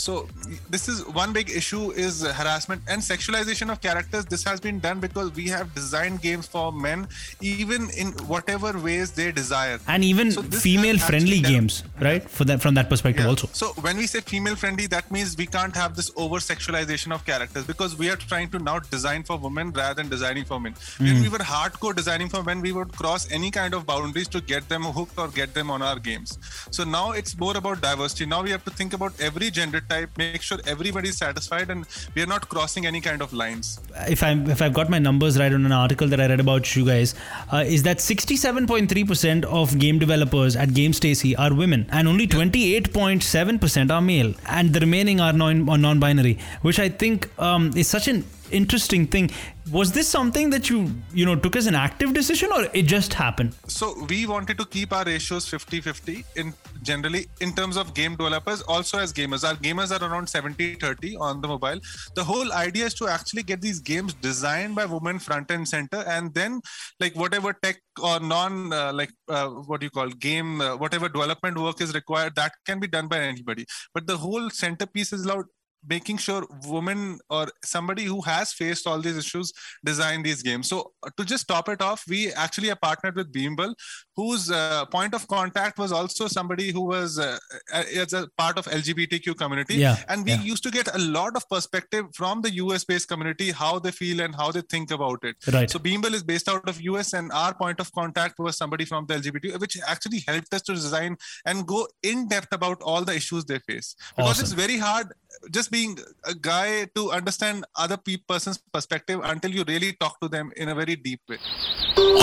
so 0.06 0.27
this 0.70 0.88
is 0.88 1.06
one 1.22 1.34
big 1.39 1.50
issue 1.62 1.91
is 2.06 2.22
harassment 2.41 2.82
and 2.88 3.01
sexualization 3.01 3.72
of 3.72 3.82
characters 3.82 4.25
this 4.25 4.44
has 4.44 4.60
been 4.68 4.79
done 4.88 5.00
because 5.00 5.34
we 5.41 5.48
have 5.56 5.74
designed 5.75 6.22
games 6.22 6.48
for 6.48 6.72
men 6.72 7.08
even 7.41 7.89
in 8.03 8.08
whatever 8.34 8.72
ways 8.88 9.12
they 9.12 9.32
desire 9.32 9.79
and 9.88 10.03
even 10.03 10.32
So 10.32 10.41
female 10.44 10.98
friendly 10.98 11.39
games, 11.41 11.84
right? 12.00 12.24
For 12.29 12.46
that 12.46 12.62
from 12.62 12.74
that 12.75 12.89
perspective 12.89 13.24
yeah. 13.24 13.29
also. 13.29 13.48
So 13.53 13.68
when 13.88 13.98
we 13.98 14.08
say 14.08 14.22
female 14.22 14.56
friendly, 14.56 14.88
that 14.88 15.10
means 15.12 15.36
we 15.38 15.46
can't 15.46 15.75
have 15.75 15.96
this 15.96 16.12
over 16.15 16.38
sexualization 16.38 17.13
of 17.13 17.25
characters 17.25 17.65
because 17.65 17.98
we 17.98 18.10
are 18.10 18.15
trying 18.15 18.50
to 18.51 18.60
now 18.60 18.79
design 18.79 19.24
for 19.24 19.38
women 19.38 19.72
rather 19.72 19.96
than 20.01 20.10
designing 20.10 20.46
for 20.46 20.60
men. 20.60 20.75
When 20.98 21.15
hmm. 21.15 21.22
we 21.24 21.29
were 21.29 21.39
hardcore 21.39 21.96
designing 21.96 22.29
for 22.29 22.44
men, 22.44 22.62
we 22.62 22.72
would 22.72 22.91
cross 22.94 23.32
any 23.32 23.51
kind 23.51 23.74
of 23.74 23.86
boundaries 23.86 24.27
to 24.29 24.41
get 24.41 24.70
them 24.70 24.84
hooked 24.84 25.18
or 25.18 25.27
get 25.29 25.53
them 25.53 25.72
on 25.72 25.82
our 25.82 26.00
games. 26.00 26.38
So 26.72 26.84
now 26.84 27.12
it's 27.12 27.38
more 27.38 27.58
about 27.58 27.82
diversity. 27.82 28.25
Now 28.25 28.44
we 28.44 28.51
have 28.51 28.63
to 28.65 28.72
think 28.72 28.94
about 28.94 29.20
every 29.20 29.50
gender 29.50 29.82
type, 29.89 30.17
make 30.17 30.41
sure 30.41 30.58
everybody 30.65 31.10
is 31.10 31.17
satisfied, 31.17 31.69
and 31.69 31.86
we 32.15 32.22
are 32.22 32.31
not 32.34 32.48
crossing 32.50 32.86
any 32.86 33.01
kind 33.01 33.22
of 33.22 33.34
lines. 33.34 33.79
if 34.08 34.24
I'm 34.24 34.50
if 34.50 34.62
I've 34.62 34.74
got 34.74 34.89
my 34.89 35.00
numbers 35.00 35.38
right 35.39 35.53
on 35.60 35.65
an 35.65 35.72
article 35.72 36.08
that 36.08 36.22
I 36.22 36.27
read 36.27 36.39
about 36.39 36.75
you 36.75 36.86
guys, 36.86 37.15
uh, 37.51 37.63
is 37.65 37.84
that 37.84 37.98
67.3% 37.98 39.46
of 39.46 39.77
game 39.79 40.00
developers 40.00 40.55
at 40.55 40.69
GameStacy 40.69 41.36
are 41.38 41.53
women, 41.53 41.88
and 41.91 42.08
only 42.08 42.27
28.7% 42.27 43.91
are 43.91 44.01
male, 44.01 44.34
and 44.48 44.74
the 44.74 44.79
remaining 44.79 45.19
are 45.19 45.34
non 45.34 45.65
non-binary, 45.65 46.38
which 46.62 46.79
I 46.79 46.89
think 46.89 47.29
um, 47.39 47.72
is 47.75 47.88
such 47.88 48.08
an 48.08 48.25
interesting 48.51 49.08
thing. 49.08 49.32
Was 49.72 49.91
this 49.91 50.08
something 50.08 50.50
that 50.50 50.70
you 50.70 50.91
you 51.13 51.25
know 51.25 51.36
took 51.36 51.56
as 51.56 51.68
an 51.68 51.75
active 51.75 52.13
decision, 52.13 52.51
or 52.51 52.68
it 52.74 52.84
just 52.84 53.13
happened? 53.13 53.53
so 53.79 53.96
we 54.10 54.25
wanted 54.25 54.58
to 54.58 54.65
keep 54.65 54.91
our 54.91 55.06
ratios 55.06 55.46
50-50 55.50 56.24
in 56.36 56.53
generally 56.82 57.27
in 57.39 57.53
terms 57.53 57.77
of 57.77 57.94
game 57.94 58.15
developers 58.15 58.62
also 58.63 58.98
as 58.98 59.13
gamers 59.13 59.48
our 59.48 59.56
gamers 59.56 59.91
are 59.96 60.03
around 60.10 60.27
70-30 60.27 61.20
on 61.20 61.41
the 61.41 61.48
mobile 61.48 61.79
the 62.15 62.24
whole 62.24 62.51
idea 62.53 62.86
is 62.86 62.94
to 62.96 63.08
actually 63.08 63.44
get 63.44 63.62
these 63.62 63.79
games 63.79 64.13
designed 64.15 64.75
by 64.75 64.86
women 64.86 65.20
front 65.20 65.51
and 65.51 65.68
center 65.68 66.03
and 66.08 66.34
then 66.34 66.60
like 67.00 67.15
whatever 67.15 67.53
tech 67.53 67.79
or 68.01 68.20
non 68.20 68.74
uh, 68.74 68.91
like 68.94 69.12
uh, 69.27 69.48
what 69.48 69.79
do 69.79 69.86
you 69.86 69.91
call 69.91 70.10
game 70.10 70.62
uh, 70.62 70.75
whatever 70.75 71.08
development 71.08 71.58
work 71.58 71.79
is 71.82 71.94
required 71.94 72.34
that 72.36 72.53
can 72.65 72.79
be 72.79 72.88
done 72.88 73.08
by 73.08 73.20
anybody 73.20 73.65
but 73.94 74.08
the 74.08 74.18
whole 74.18 74.50
centerpiece 74.50 75.13
is 75.13 75.25
about 75.25 75.46
making 75.88 76.18
sure 76.18 76.46
women 76.66 77.20
or 77.30 77.48
somebody 77.64 78.04
who 78.04 78.22
has 78.22 78.54
faced 78.54 78.86
all 78.86 79.00
these 79.00 79.18
issues 79.18 79.52
design 79.84 80.24
these 80.24 80.44
games. 80.44 80.68
So 80.70 80.92
to 81.18 81.26
just 81.26 81.48
top 81.48 81.70
it 81.70 81.82
off, 81.82 82.04
we 82.08 82.34
actually 82.34 82.70
are 82.72 82.76
partnered 82.76 83.16
with 83.16 83.32
Beamble, 83.32 83.74
whose 84.20 84.46
uh, 84.52 84.86
point 84.96 85.14
of 85.18 85.26
contact 85.34 85.78
was 85.84 85.92
also 86.00 86.28
somebody 86.38 86.68
who 86.76 86.82
was 86.94 87.18
uh, 87.20 87.38
uh, 87.74 87.84
as 88.04 88.14
a 88.20 88.24
part 88.42 88.58
of 88.62 88.66
LGBTQ 88.80 89.36
community. 89.42 89.76
Yeah, 89.76 89.98
And 90.10 90.26
we 90.26 90.32
yeah. 90.34 90.52
used 90.54 90.64
to 90.68 90.72
get 90.78 90.94
a 90.94 91.02
lot 91.18 91.38
of 91.40 91.48
perspective 91.56 92.06
from 92.20 92.42
the 92.46 92.52
US 92.64 92.84
based 92.92 93.08
community, 93.12 93.52
how 93.52 93.74
they 93.86 93.94
feel 94.02 94.20
and 94.26 94.36
how 94.42 94.50
they 94.56 94.64
think 94.74 94.92
about 94.98 95.24
it. 95.30 95.38
Right. 95.58 95.70
So 95.76 95.80
Beamble 95.88 96.14
is 96.20 96.24
based 96.32 96.50
out 96.54 96.68
of 96.72 96.82
US 96.92 97.14
and 97.14 97.32
our 97.44 97.54
point 97.54 97.80
of 97.86 97.94
contact 98.02 98.40
was 98.48 98.58
somebody 98.64 98.86
from 98.92 99.06
the 99.06 99.16
LGBT, 99.22 99.60
which 99.64 99.78
actually 99.96 100.22
helped 100.28 100.54
us 100.54 100.64
to 100.64 100.74
design 100.74 101.18
and 101.46 101.66
go 101.74 101.88
in 102.12 102.28
depth 102.28 102.52
about 102.60 102.82
all 102.82 103.04
the 103.12 103.16
issues 103.22 103.46
they 103.46 103.60
face. 103.72 103.96
Because 104.18 104.32
Awesome. 104.32 104.44
it's 104.44 104.54
very 104.66 104.78
hard 104.88 105.08
just 105.58 105.72
being 105.72 105.98
a 106.26 106.36
guy 106.52 106.70
to 106.96 107.12
understand 107.12 107.66
other 107.84 107.98
pe- 107.98 108.18
person's 108.34 108.60
perspective 108.78 109.20
until 109.24 109.52
you 109.58 109.64
really 109.74 109.94
talk 110.04 110.20
to 110.20 110.28
them 110.28 110.52
in 110.58 110.70
a 110.70 110.76
very 110.84 110.96
deep 111.10 111.22
way. 111.30 111.38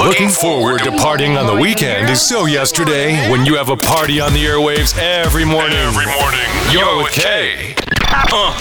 Looking 0.07 0.29
forward 0.29 0.81
to 0.87 0.91
partying 1.05 1.35
on 1.41 1.47
the 1.53 1.59
weekend 1.67 1.86
is 1.87 2.21
so 2.21 2.47
yesterday 2.47 3.31
when 3.31 3.47
you 3.47 3.55
have 3.55 3.69
a 3.69 3.77
party 3.77 4.21
on 4.21 4.33
the 4.33 4.45
airwaves 4.45 4.99
every 4.99 5.45
morning. 5.45 5.77
Every 5.79 6.07
morning. 6.07 6.41
You're 6.71 6.97
with 6.97 7.13
Kay. 7.13 7.75
Uh. 8.11 8.53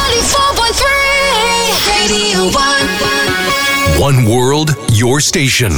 94.3 0.00 0.80
Radio 2.00 2.48
1. 3.98 4.00
One 4.00 4.24
world, 4.24 4.70
your 4.92 5.20
station. 5.20 5.72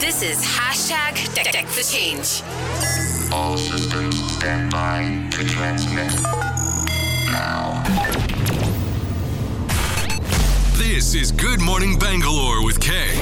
This 0.00 0.22
is 0.22 0.44
hashtag 0.44 1.34
Deck 1.34 1.52
Deck 1.52 1.66
the 1.68 1.82
Change. 1.82 2.42
All 3.32 3.56
systems 3.56 4.16
stand 4.32 4.72
by 4.72 5.28
to 5.30 5.44
transmit. 5.44 6.12
Now. 7.30 8.17
This 10.98 11.14
is 11.14 11.30
Good 11.30 11.60
Morning 11.60 11.96
Bangalore 11.96 12.64
with 12.64 12.80
Kay. 12.80 13.14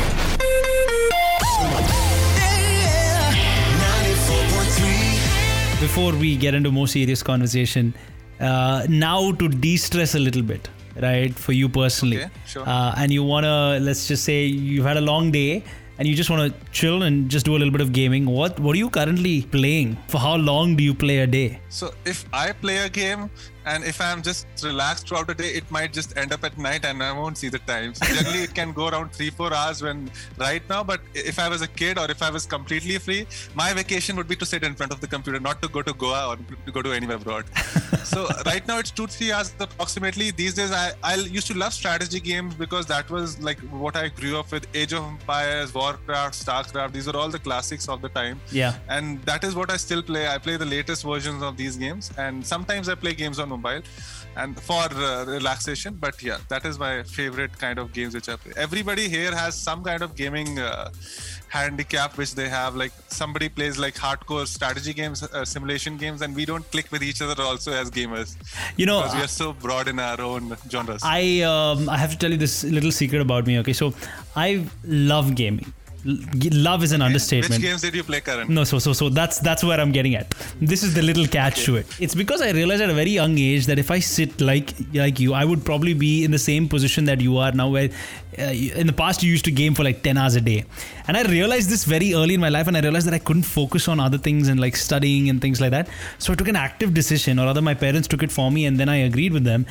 before 5.80 6.12
we 6.12 6.36
get 6.36 6.54
into 6.54 6.70
more 6.70 6.88
serious 6.88 7.22
conversation, 7.22 7.92
uh, 8.40 8.86
now 8.88 9.32
to 9.32 9.48
de-stress 9.48 10.14
a 10.14 10.18
little 10.18 10.42
bit, 10.42 10.68
right? 11.02 11.34
For 11.34 11.52
you 11.52 11.68
personally, 11.68 12.18
Okay, 12.18 12.30
sure. 12.46 12.66
uh, 12.66 12.94
and 12.96 13.12
you 13.12 13.22
wanna, 13.22 13.78
let's 13.80 14.08
just 14.08 14.24
say 14.24 14.44
you've 14.46 14.86
had 14.86 14.96
a 14.96 15.02
long 15.02 15.30
day 15.30 15.62
and 15.98 16.08
you 16.08 16.14
just 16.14 16.30
wanna 16.30 16.52
chill 16.72 17.02
and 17.02 17.28
just 17.28 17.44
do 17.44 17.56
a 17.56 17.58
little 17.58 17.72
bit 17.72 17.80
of 17.82 17.92
gaming. 17.92 18.24
What 18.26 18.58
What 18.58 18.74
are 18.74 18.78
you 18.78 18.88
currently 18.90 19.42
playing? 19.42 19.96
For 20.08 20.18
how 20.18 20.36
long 20.36 20.76
do 20.76 20.82
you 20.82 20.94
play 20.94 21.18
a 21.18 21.26
day? 21.26 21.60
So 21.68 21.92
if 22.04 22.24
I 22.32 22.52
play 22.52 22.78
a 22.78 22.88
game 22.88 23.30
and 23.66 23.84
if 23.84 24.00
I'm 24.00 24.22
just 24.22 24.46
relaxed 24.64 25.08
throughout 25.08 25.26
the 25.26 25.34
day, 25.34 25.50
it 25.60 25.68
might 25.70 25.92
just 25.92 26.16
end 26.16 26.32
up 26.32 26.44
at 26.44 26.56
night 26.56 26.84
and 26.84 27.02
I 27.02 27.12
won't 27.12 27.36
see 27.36 27.48
the 27.48 27.58
time. 27.70 27.94
So 27.94 28.06
generally, 28.14 28.42
it 28.44 28.54
can 28.54 28.72
go 28.72 28.88
around 28.88 29.12
three, 29.12 29.30
four 29.30 29.52
hours 29.52 29.82
when 29.82 30.10
right 30.38 30.62
now. 30.68 30.82
But 30.84 31.00
if 31.14 31.38
I 31.38 31.48
was 31.48 31.62
a 31.62 31.68
kid 31.68 31.98
or 31.98 32.10
if 32.10 32.22
I 32.22 32.30
was 32.30 32.46
completely 32.46 32.98
free, 32.98 33.26
my 33.54 33.72
vacation 33.74 34.16
would 34.16 34.28
be 34.28 34.36
to 34.36 34.46
sit 34.46 34.62
in 34.64 34.74
front 34.74 34.92
of 34.92 35.00
the 35.00 35.06
computer, 35.08 35.40
not 35.40 35.60
to 35.62 35.68
go 35.68 35.82
to 35.82 35.92
Goa 35.92 36.28
or 36.30 36.36
to 36.66 36.72
go 36.72 36.82
to 36.82 36.92
anywhere 36.92 37.16
abroad. 37.16 37.44
so 38.04 38.28
right 38.46 38.66
now 38.68 38.78
it's 38.78 38.90
two, 38.92 39.06
three 39.08 39.32
hours 39.32 39.52
approximately. 39.58 40.30
These 40.30 40.54
days, 40.54 40.70
I, 40.72 40.92
I 41.02 41.16
used 41.16 41.48
to 41.48 41.54
love 41.58 41.72
strategy 41.74 42.20
games 42.20 42.54
because 42.54 42.86
that 42.86 43.10
was 43.10 43.40
like 43.42 43.58
what 43.84 43.96
I 43.96 44.08
grew 44.08 44.38
up 44.38 44.52
with: 44.52 44.66
Age 44.74 44.92
of 44.92 45.04
Empires, 45.04 45.74
Warcraft, 45.74 46.34
Starcraft. 46.34 46.92
These 46.92 47.08
are 47.08 47.16
all 47.16 47.28
the 47.28 47.38
classics 47.40 47.88
of 47.88 48.00
the 48.00 48.08
time 48.10 48.40
Yeah. 48.52 48.74
and 48.88 49.20
that 49.24 49.42
is 49.44 49.54
what 49.54 49.70
I 49.70 49.76
still 49.76 50.02
play. 50.02 50.28
I 50.28 50.38
play 50.38 50.56
the 50.56 50.64
latest 50.76 51.02
versions 51.04 51.42
of 51.42 51.56
these 51.56 51.76
games, 51.76 52.10
and 52.16 52.46
sometimes 52.46 52.88
I 52.88 52.94
play 52.94 53.14
games 53.14 53.38
on 53.38 53.55
mobile, 53.56 53.82
and 54.36 54.60
for 54.60 54.86
uh, 54.92 55.24
relaxation. 55.26 55.94
But 55.94 56.22
yeah, 56.22 56.38
that 56.48 56.64
is 56.64 56.78
my 56.78 57.02
favorite 57.02 57.58
kind 57.58 57.78
of 57.78 57.92
games 57.92 58.14
which 58.14 58.28
I 58.28 58.36
play. 58.36 58.52
Everybody 58.56 59.08
here 59.08 59.34
has 59.34 59.54
some 59.54 59.82
kind 59.82 60.02
of 60.02 60.14
gaming 60.14 60.58
uh, 60.58 60.90
handicap 61.48 62.16
which 62.18 62.34
they 62.34 62.48
have. 62.48 62.76
Like 62.76 62.92
somebody 63.08 63.48
plays 63.48 63.78
like 63.78 63.94
hardcore 63.94 64.46
strategy 64.46 64.92
games, 64.92 65.22
uh, 65.22 65.44
simulation 65.44 65.96
games, 65.96 66.22
and 66.22 66.34
we 66.34 66.44
don't 66.44 66.70
click 66.70 66.90
with 66.90 67.02
each 67.02 67.22
other 67.22 67.42
also 67.42 67.72
as 67.72 67.90
gamers 67.90 68.36
You 68.76 68.86
know, 68.86 69.00
because 69.02 69.14
we 69.14 69.22
are 69.22 69.34
so 69.42 69.52
broad 69.52 69.88
in 69.88 69.98
our 69.98 70.20
own 70.20 70.56
genres. 70.70 71.02
I 71.02 71.40
um, 71.42 71.88
I 71.88 71.96
have 71.96 72.10
to 72.12 72.18
tell 72.18 72.30
you 72.30 72.36
this 72.46 72.64
little 72.64 72.92
secret 72.92 73.20
about 73.20 73.46
me. 73.46 73.58
Okay, 73.60 73.72
so 73.72 73.94
I 74.34 74.66
love 74.84 75.34
gaming. 75.34 75.72
Love 76.06 76.84
is 76.84 76.92
an 76.92 77.02
understatement. 77.02 77.54
which 77.54 77.62
games 77.62 77.82
did 77.82 77.94
you 77.94 78.04
play, 78.04 78.20
Karan? 78.20 78.52
No, 78.52 78.64
so 78.64 78.78
so 78.78 78.92
so 78.92 79.08
that's 79.08 79.38
that's 79.40 79.64
where 79.64 79.80
I'm 79.80 79.92
getting 79.92 80.14
at. 80.14 80.30
This 80.60 80.82
is 80.82 80.94
the 80.94 81.02
little 81.02 81.26
catch 81.26 81.64
to 81.64 81.76
it. 81.76 81.86
It's 82.00 82.14
because 82.14 82.40
I 82.40 82.50
realized 82.52 82.82
at 82.82 82.90
a 82.90 82.94
very 82.94 83.10
young 83.10 83.36
age 83.38 83.66
that 83.66 83.78
if 83.78 83.90
I 83.90 83.98
sit 83.98 84.40
like 84.40 84.74
like 84.94 85.18
you, 85.18 85.34
I 85.34 85.44
would 85.44 85.64
probably 85.64 85.94
be 85.94 86.24
in 86.24 86.30
the 86.30 86.38
same 86.38 86.68
position 86.68 87.06
that 87.06 87.20
you 87.20 87.38
are 87.38 87.50
now. 87.52 87.68
Where 87.70 87.90
uh, 88.38 88.42
in 88.42 88.86
the 88.86 88.92
past 88.92 89.22
you 89.22 89.30
used 89.30 89.44
to 89.46 89.50
game 89.50 89.74
for 89.74 89.82
like 89.82 90.02
ten 90.02 90.16
hours 90.16 90.36
a 90.36 90.40
day, 90.40 90.64
and 91.08 91.16
I 91.16 91.22
realized 91.24 91.70
this 91.70 91.84
very 91.84 92.14
early 92.14 92.34
in 92.34 92.40
my 92.40 92.50
life, 92.50 92.68
and 92.68 92.76
I 92.76 92.80
realized 92.80 93.06
that 93.06 93.14
I 93.14 93.18
couldn't 93.18 93.44
focus 93.44 93.88
on 93.88 93.98
other 93.98 94.18
things 94.18 94.48
and 94.48 94.60
like 94.60 94.76
studying 94.76 95.28
and 95.28 95.40
things 95.40 95.60
like 95.60 95.72
that. 95.72 95.88
So 96.18 96.32
I 96.32 96.36
took 96.36 96.48
an 96.48 96.56
active 96.56 96.94
decision, 96.94 97.38
or 97.40 97.46
rather, 97.46 97.62
my 97.62 97.74
parents 97.74 98.06
took 98.06 98.22
it 98.22 98.30
for 98.30 98.50
me, 98.50 98.66
and 98.66 98.78
then 98.78 98.88
I 98.88 98.96
agreed 98.96 99.32
with 99.32 99.44
them 99.44 99.66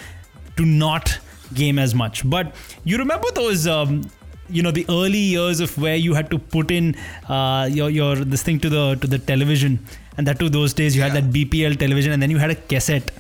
to 0.58 0.66
not 0.66 1.18
game 1.54 1.80
as 1.80 1.96
much. 1.96 2.28
But 2.30 2.56
you 2.84 2.98
remember 2.98 3.30
those. 3.32 3.68
Um, 3.68 4.10
you 4.50 4.62
know 4.64 4.72
the 4.72 4.86
early 4.90 5.20
years 5.20 5.60
of 5.60 5.78
where 5.78 5.96
you 5.96 6.14
had 6.14 6.30
to 6.32 6.38
put 6.40 6.72
in 6.72 6.96
uh, 7.30 7.68
your 7.72 7.90
your 7.90 8.16
this 8.16 8.44
thing 8.44 8.60
to 8.60 8.70
the 8.70 8.96
to 9.02 9.08
the 9.08 9.20
television 9.20 9.80
and 10.18 10.28
that 10.28 10.40
too 10.40 10.50
those 10.50 10.74
days 10.74 10.96
you 10.96 11.02
had 11.02 11.14
that 11.14 11.30
BPL 11.32 11.78
television 11.78 12.12
and 12.14 12.22
then 12.22 12.30
you 12.30 12.38
had 12.38 12.52
a 12.52 12.56
cassette 12.56 13.12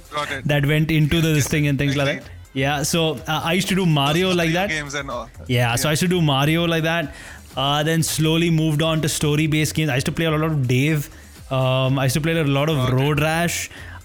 that 0.46 0.65
went 0.65 0.91
into 0.91 1.22
the 1.22 1.34
this 1.39 1.48
thing 1.48 1.67
and 1.67 1.77
things 1.77 1.96
like 1.96 2.08
that 2.22 2.32
Yeah, 2.60 2.84
so 2.89 3.00
uh, 3.27 3.41
I 3.44 3.53
used 3.55 3.67
to 3.70 3.75
do 3.77 3.86
Mario 3.86 4.34
like 4.34 4.51
that. 4.53 4.70
Games 4.74 4.94
and 5.00 5.10
all. 5.12 5.29
Yeah, 5.53 5.75
so 5.75 5.89
I 5.89 5.91
used 5.96 6.03
to 6.03 6.08
do 6.12 6.20
Mario 6.27 6.62
like 6.74 6.84
that. 6.84 7.13
Uh, 7.63 7.84
then 7.88 8.03
slowly 8.10 8.50
moved 8.60 8.82
on 8.89 9.01
to 9.05 9.10
story-based 9.15 9.75
games. 9.79 9.89
I 9.96 9.96
used 9.96 10.05
to 10.05 10.13
play 10.20 10.27
a 10.29 10.32
lot 10.32 10.46
of 10.50 10.53
Dave. 10.70 11.10
Um, 11.58 12.00
I 12.00 12.05
used 12.05 12.15
to 12.20 12.22
play 12.27 12.38
a 12.44 12.46
lot 12.60 12.72
of 12.75 12.79
Road 13.00 13.20
Rash. 13.25 13.58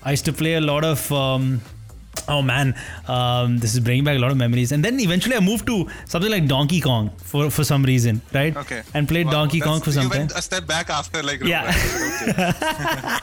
I 0.03 0.17
used 0.17 0.25
to 0.31 0.33
play 0.33 0.55
a 0.55 0.65
lot 0.73 0.89
of. 0.91 1.05
Um, 1.13 1.61
oh 2.29 2.43
man, 2.43 2.75
um, 3.09 3.59
this 3.59 3.75
is 3.75 3.81
bringing 3.81 4.05
back 4.05 4.17
a 4.17 4.21
lot 4.21 4.31
of 4.31 4.37
memories. 4.37 4.73
And 4.73 4.85
then 4.85 5.01
eventually 5.01 5.37
I 5.37 5.41
moved 5.41 5.67
to 5.67 5.87
something 6.07 6.31
like 6.31 6.47
Donkey 6.47 6.81
Kong 6.81 7.11
for 7.19 7.51
for 7.51 7.65
some 7.65 7.83
reason, 7.83 8.21
right? 8.33 8.57
Okay. 8.57 8.83
And 8.95 9.09
played 9.09 9.27
Wow, 9.27 9.33
Donkey 9.33 9.61
Kong 9.61 9.81
for 9.81 9.93
some 9.93 10.05
you 10.05 10.11
time. 10.11 10.19
went 10.21 10.33
a 10.33 10.43
step 10.43 10.67
back 10.67 10.91
after 10.91 11.23
like. 11.23 11.43
Yeah. 11.43 11.73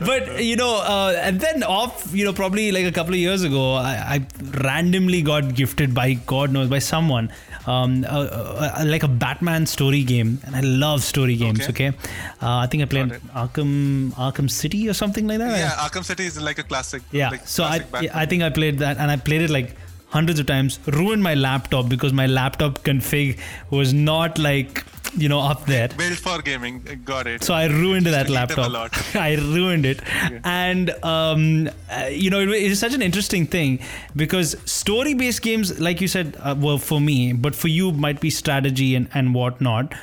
but 0.00 0.42
you 0.42 0.56
know, 0.56 0.76
uh, 0.80 1.14
and 1.22 1.40
then 1.40 1.62
off, 1.62 2.08
you 2.14 2.24
know, 2.24 2.32
probably 2.32 2.72
like 2.72 2.86
a 2.86 2.92
couple 2.92 3.12
of 3.14 3.18
years 3.20 3.42
ago, 3.42 3.74
I, 3.74 3.94
I 4.16 4.26
randomly 4.62 5.22
got 5.22 5.54
gifted 5.54 5.94
by 5.94 6.14
God 6.14 6.52
knows 6.52 6.68
by 6.68 6.78
someone, 6.78 7.32
um, 7.66 8.04
uh, 8.04 8.08
uh, 8.08 8.84
like 8.86 9.02
a 9.02 9.08
Batman 9.08 9.66
story 9.66 10.02
game, 10.04 10.40
and 10.44 10.56
I 10.56 10.60
love 10.60 11.02
story 11.02 11.36
games. 11.36 11.60
Okay, 11.68 11.88
Okay. 11.88 11.96
uh, 12.40 12.56
I 12.58 12.66
think 12.66 12.82
I 12.82 12.86
played. 12.86 13.10
Arkham 13.42 14.10
Arkham 14.12 14.50
City 14.50 14.88
or 14.88 14.94
something 14.94 15.26
like 15.26 15.38
that. 15.38 15.56
yeah, 15.58 15.70
Arkham 15.88 16.04
City 16.04 16.26
is 16.26 16.40
like 16.40 16.58
a 16.58 16.62
classic. 16.62 17.02
Yeah. 17.10 17.30
like 17.30 17.46
so 17.46 17.64
I. 17.72 18.08
I 18.22 18.26
think 18.26 18.42
I 18.42 18.50
played 18.50 18.78
that, 18.78 18.98
and 18.98 19.10
I 19.10 19.16
played 19.16 19.42
it 19.42 19.50
like 19.50 19.74
hundreds 20.08 20.38
of 20.38 20.46
times. 20.46 20.78
Ruined 20.86 21.22
my 21.22 21.34
laptop 21.34 21.88
because 21.88 22.12
my 22.12 22.26
laptop 22.26 22.80
config 22.88 23.38
was 23.70 23.92
not 23.92 24.38
like 24.38 24.84
you 25.16 25.28
know 25.28 25.40
up 25.40 25.66
there. 25.66 25.88
built 25.88 26.18
for 26.18 26.40
gaming. 26.42 26.82
Got 27.04 27.26
it. 27.26 27.44
So 27.44 27.54
I 27.54 27.66
ruined 27.66 28.06
that 28.06 28.26
to 28.26 28.32
eat 28.32 28.48
them 28.48 28.58
a 28.58 28.68
laptop. 28.68 28.72
lot. 28.72 29.14
I 29.16 29.34
ruined 29.34 29.86
it, 29.86 30.00
and 30.44 30.90
um, 31.04 31.70
uh, 31.90 32.06
you 32.10 32.30
know 32.30 32.40
it, 32.40 32.48
it's 32.50 32.80
such 32.80 32.94
an 32.94 33.02
interesting 33.02 33.46
thing 33.46 33.78
because 34.16 34.56
story-based 34.64 35.42
games, 35.42 35.78
like 35.80 36.00
you 36.00 36.08
said, 36.08 36.36
uh, 36.40 36.54
were 36.58 36.78
for 36.78 37.00
me, 37.00 37.32
but 37.32 37.54
for 37.54 37.68
you 37.68 37.92
might 37.92 38.20
be 38.20 38.30
strategy 38.30 38.94
and 38.94 39.08
and 39.14 39.34
whatnot. 39.34 39.94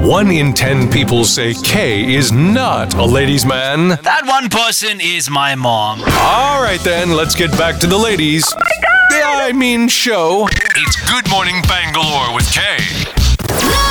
One 0.00 0.30
in 0.30 0.52
ten 0.54 0.90
people 0.90 1.24
say 1.24 1.54
K 1.54 2.14
is 2.14 2.30
not 2.32 2.94
a 2.94 3.04
ladies' 3.04 3.44
man. 3.44 3.88
That 4.02 4.26
one 4.26 4.48
person 4.48 5.00
is 5.00 5.28
my 5.30 5.54
mom. 5.54 6.00
All 6.00 6.62
right, 6.62 6.80
then, 6.80 7.10
let's 7.12 7.34
get 7.34 7.50
back 7.52 7.78
to 7.80 7.86
the 7.86 7.96
ladies. 7.98 8.44
Oh 8.54 8.58
my 8.58 9.18
Yeah, 9.18 9.46
I 9.48 9.52
mean, 9.52 9.88
show. 9.88 10.46
It's 10.52 11.10
Good 11.10 11.28
Morning 11.30 11.62
Bangalore 11.62 12.34
with 12.34 12.50
K. 12.52 13.15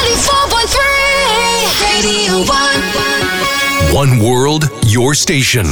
94.3 0.05 1.81
Radio 1.81 2.45
1. 3.89 3.95
One 3.95 4.19
world, 4.23 4.69
your 4.85 5.15
station. 5.15 5.65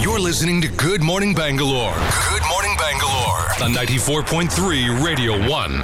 You're 0.00 0.18
listening 0.18 0.62
to 0.62 0.68
Good 0.68 1.02
Morning 1.02 1.34
Bangalore. 1.34 1.92
Good 2.30 2.42
Morning 2.48 2.74
Bangalore 2.78 3.40
on 3.62 3.74
94.3 3.74 5.04
Radio 5.04 5.32
1. 5.50 5.82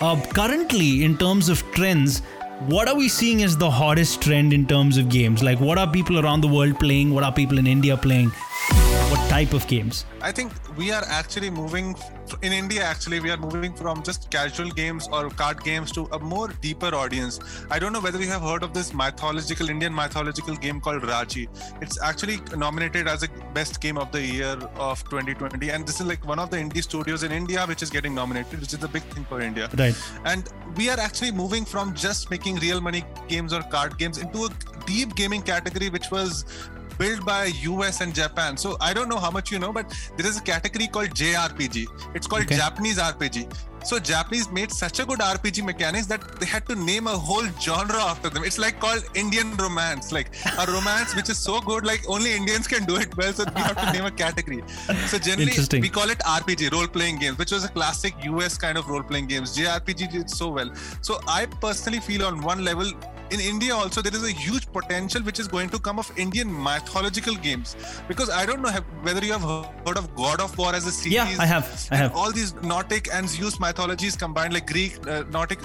Uh, 0.00 0.20
currently, 0.32 1.02
in 1.02 1.18
terms 1.18 1.48
of 1.48 1.64
trends, 1.72 2.20
what 2.68 2.86
are 2.86 2.94
we 2.94 3.08
seeing 3.08 3.42
as 3.42 3.56
the 3.56 3.68
hottest 3.68 4.22
trend 4.22 4.52
in 4.52 4.64
terms 4.64 4.96
of 4.98 5.08
games? 5.08 5.42
Like, 5.42 5.58
what 5.58 5.78
are 5.78 5.90
people 5.90 6.20
around 6.20 6.42
the 6.42 6.48
world 6.48 6.78
playing? 6.78 7.12
What 7.12 7.24
are 7.24 7.32
people 7.32 7.58
in 7.58 7.66
India 7.66 7.96
playing? 7.96 8.30
What 8.70 9.28
type 9.28 9.52
of 9.52 9.66
games? 9.66 10.04
I 10.20 10.30
think 10.32 10.52
we 10.76 10.92
are 10.92 11.02
actually 11.06 11.50
moving 11.50 11.96
in 12.42 12.52
India. 12.52 12.82
Actually, 12.82 13.20
we 13.20 13.30
are 13.30 13.36
moving 13.36 13.74
from 13.74 14.02
just 14.02 14.30
casual 14.30 14.70
games 14.70 15.08
or 15.12 15.28
card 15.30 15.62
games 15.64 15.90
to 15.92 16.04
a 16.12 16.18
more 16.18 16.48
deeper 16.48 16.94
audience. 16.94 17.40
I 17.70 17.78
don't 17.78 17.92
know 17.92 18.00
whether 18.00 18.20
you 18.20 18.28
have 18.28 18.42
heard 18.42 18.62
of 18.62 18.72
this 18.72 18.94
mythological 18.94 19.68
Indian 19.68 19.94
mythological 19.94 20.54
game 20.54 20.80
called 20.80 21.04
Raji. 21.04 21.48
It's 21.80 22.00
actually 22.00 22.38
nominated 22.56 23.08
as 23.08 23.22
a 23.22 23.28
best 23.52 23.80
game 23.80 23.98
of 23.98 24.12
the 24.12 24.22
year 24.22 24.56
of 24.76 25.02
2020, 25.04 25.70
and 25.70 25.86
this 25.86 26.00
is 26.00 26.06
like 26.06 26.26
one 26.26 26.38
of 26.38 26.50
the 26.50 26.56
indie 26.56 26.82
studios 26.82 27.22
in 27.22 27.32
India 27.32 27.66
which 27.66 27.82
is 27.82 27.90
getting 27.90 28.14
nominated, 28.14 28.60
which 28.60 28.72
is 28.72 28.82
a 28.82 28.88
big 28.88 29.02
thing 29.14 29.24
for 29.24 29.40
India. 29.40 29.68
Right. 29.76 29.94
And 30.24 30.48
we 30.76 30.88
are 30.88 30.98
actually 30.98 31.32
moving 31.32 31.64
from 31.64 31.94
just 31.94 32.30
making 32.30 32.56
real 32.56 32.80
money 32.80 33.04
games 33.28 33.52
or 33.52 33.62
card 33.62 33.98
games 33.98 34.18
into 34.18 34.44
a 34.44 34.50
deep 34.86 35.14
gaming 35.16 35.42
category, 35.42 35.90
which 35.90 36.10
was 36.10 36.44
built 36.98 37.24
by 37.24 37.46
US 37.46 38.00
and 38.00 38.14
Japan. 38.14 38.56
So 38.56 38.76
I 38.80 38.92
don't 38.94 39.08
know 39.08 39.18
how 39.18 39.30
much 39.30 39.50
you 39.50 39.58
know, 39.58 39.72
but 39.72 39.92
there 40.16 40.26
is 40.26 40.38
a 40.38 40.42
category 40.42 40.86
called 40.86 41.10
JRPG. 41.10 41.86
It's 42.14 42.26
called 42.26 42.42
Okay. 42.42 42.56
Japanese 42.56 42.98
RPG. 42.98 43.52
So 43.84 43.98
Japanese 43.98 44.48
made 44.50 44.70
such 44.70 45.00
a 45.00 45.04
good 45.04 45.18
RPG 45.18 45.64
mechanics 45.64 46.06
that 46.06 46.38
they 46.38 46.46
had 46.46 46.66
to 46.68 46.76
name 46.76 47.08
a 47.08 47.16
whole 47.16 47.46
genre 47.60 47.96
after 47.96 48.30
them. 48.30 48.44
It's 48.44 48.58
like 48.58 48.78
called 48.78 49.02
Indian 49.14 49.56
romance, 49.56 50.12
like 50.12 50.30
a 50.56 50.70
romance 50.70 51.16
which 51.16 51.28
is 51.28 51.38
so 51.38 51.60
good, 51.60 51.84
like 51.84 52.08
only 52.08 52.32
Indians 52.32 52.68
can 52.68 52.84
do 52.84 52.96
it 52.96 53.16
well. 53.16 53.32
So 53.32 53.44
we 53.54 53.60
have 53.60 53.76
to 53.76 53.92
name 53.92 54.04
a 54.04 54.10
category. 54.12 54.62
So 55.06 55.18
generally 55.18 55.52
we 55.80 55.88
call 55.88 56.10
it 56.10 56.18
RPG, 56.20 56.70
role-playing 56.72 57.18
games, 57.18 57.38
which 57.38 57.50
was 57.50 57.64
a 57.64 57.68
classic 57.68 58.14
US 58.24 58.56
kind 58.56 58.78
of 58.78 58.88
role-playing 58.88 59.26
games. 59.26 59.56
JRPG 59.56 60.12
did 60.12 60.30
so 60.30 60.48
well. 60.48 60.70
So 61.00 61.18
I 61.26 61.46
personally 61.46 61.98
feel 62.00 62.24
on 62.24 62.40
one 62.40 62.64
level, 62.64 62.88
in 63.32 63.40
India 63.40 63.74
also 63.74 64.02
there 64.02 64.14
is 64.14 64.24
a 64.24 64.30
huge 64.30 64.66
potential 64.72 65.22
which 65.22 65.38
is 65.38 65.48
going 65.48 65.70
to 65.70 65.78
come 65.78 65.98
of 65.98 66.10
Indian 66.16 66.52
mythological 66.66 67.34
games 67.34 67.76
because 68.08 68.30
I 68.30 68.44
don't 68.46 68.62
know 68.62 68.68
have, 68.68 68.84
whether 69.02 69.24
you 69.24 69.32
have 69.32 69.42
heard 69.86 69.96
of 69.96 70.14
God 70.14 70.40
of 70.40 70.56
War 70.58 70.74
as 70.74 70.86
a 70.86 70.92
series. 70.92 71.14
Yeah, 71.14 71.36
I 71.38 71.46
have. 71.46 71.88
I 71.90 71.96
have. 71.96 72.14
all 72.14 72.32
these 72.32 72.54
Nordic 72.62 73.12
and 73.12 73.28
Zeus 73.28 73.58
mythologies 73.58 74.16
combined, 74.16 74.52
like 74.52 74.66
Greek, 74.66 75.06
uh, 75.06 75.24
Nordic. 75.30 75.60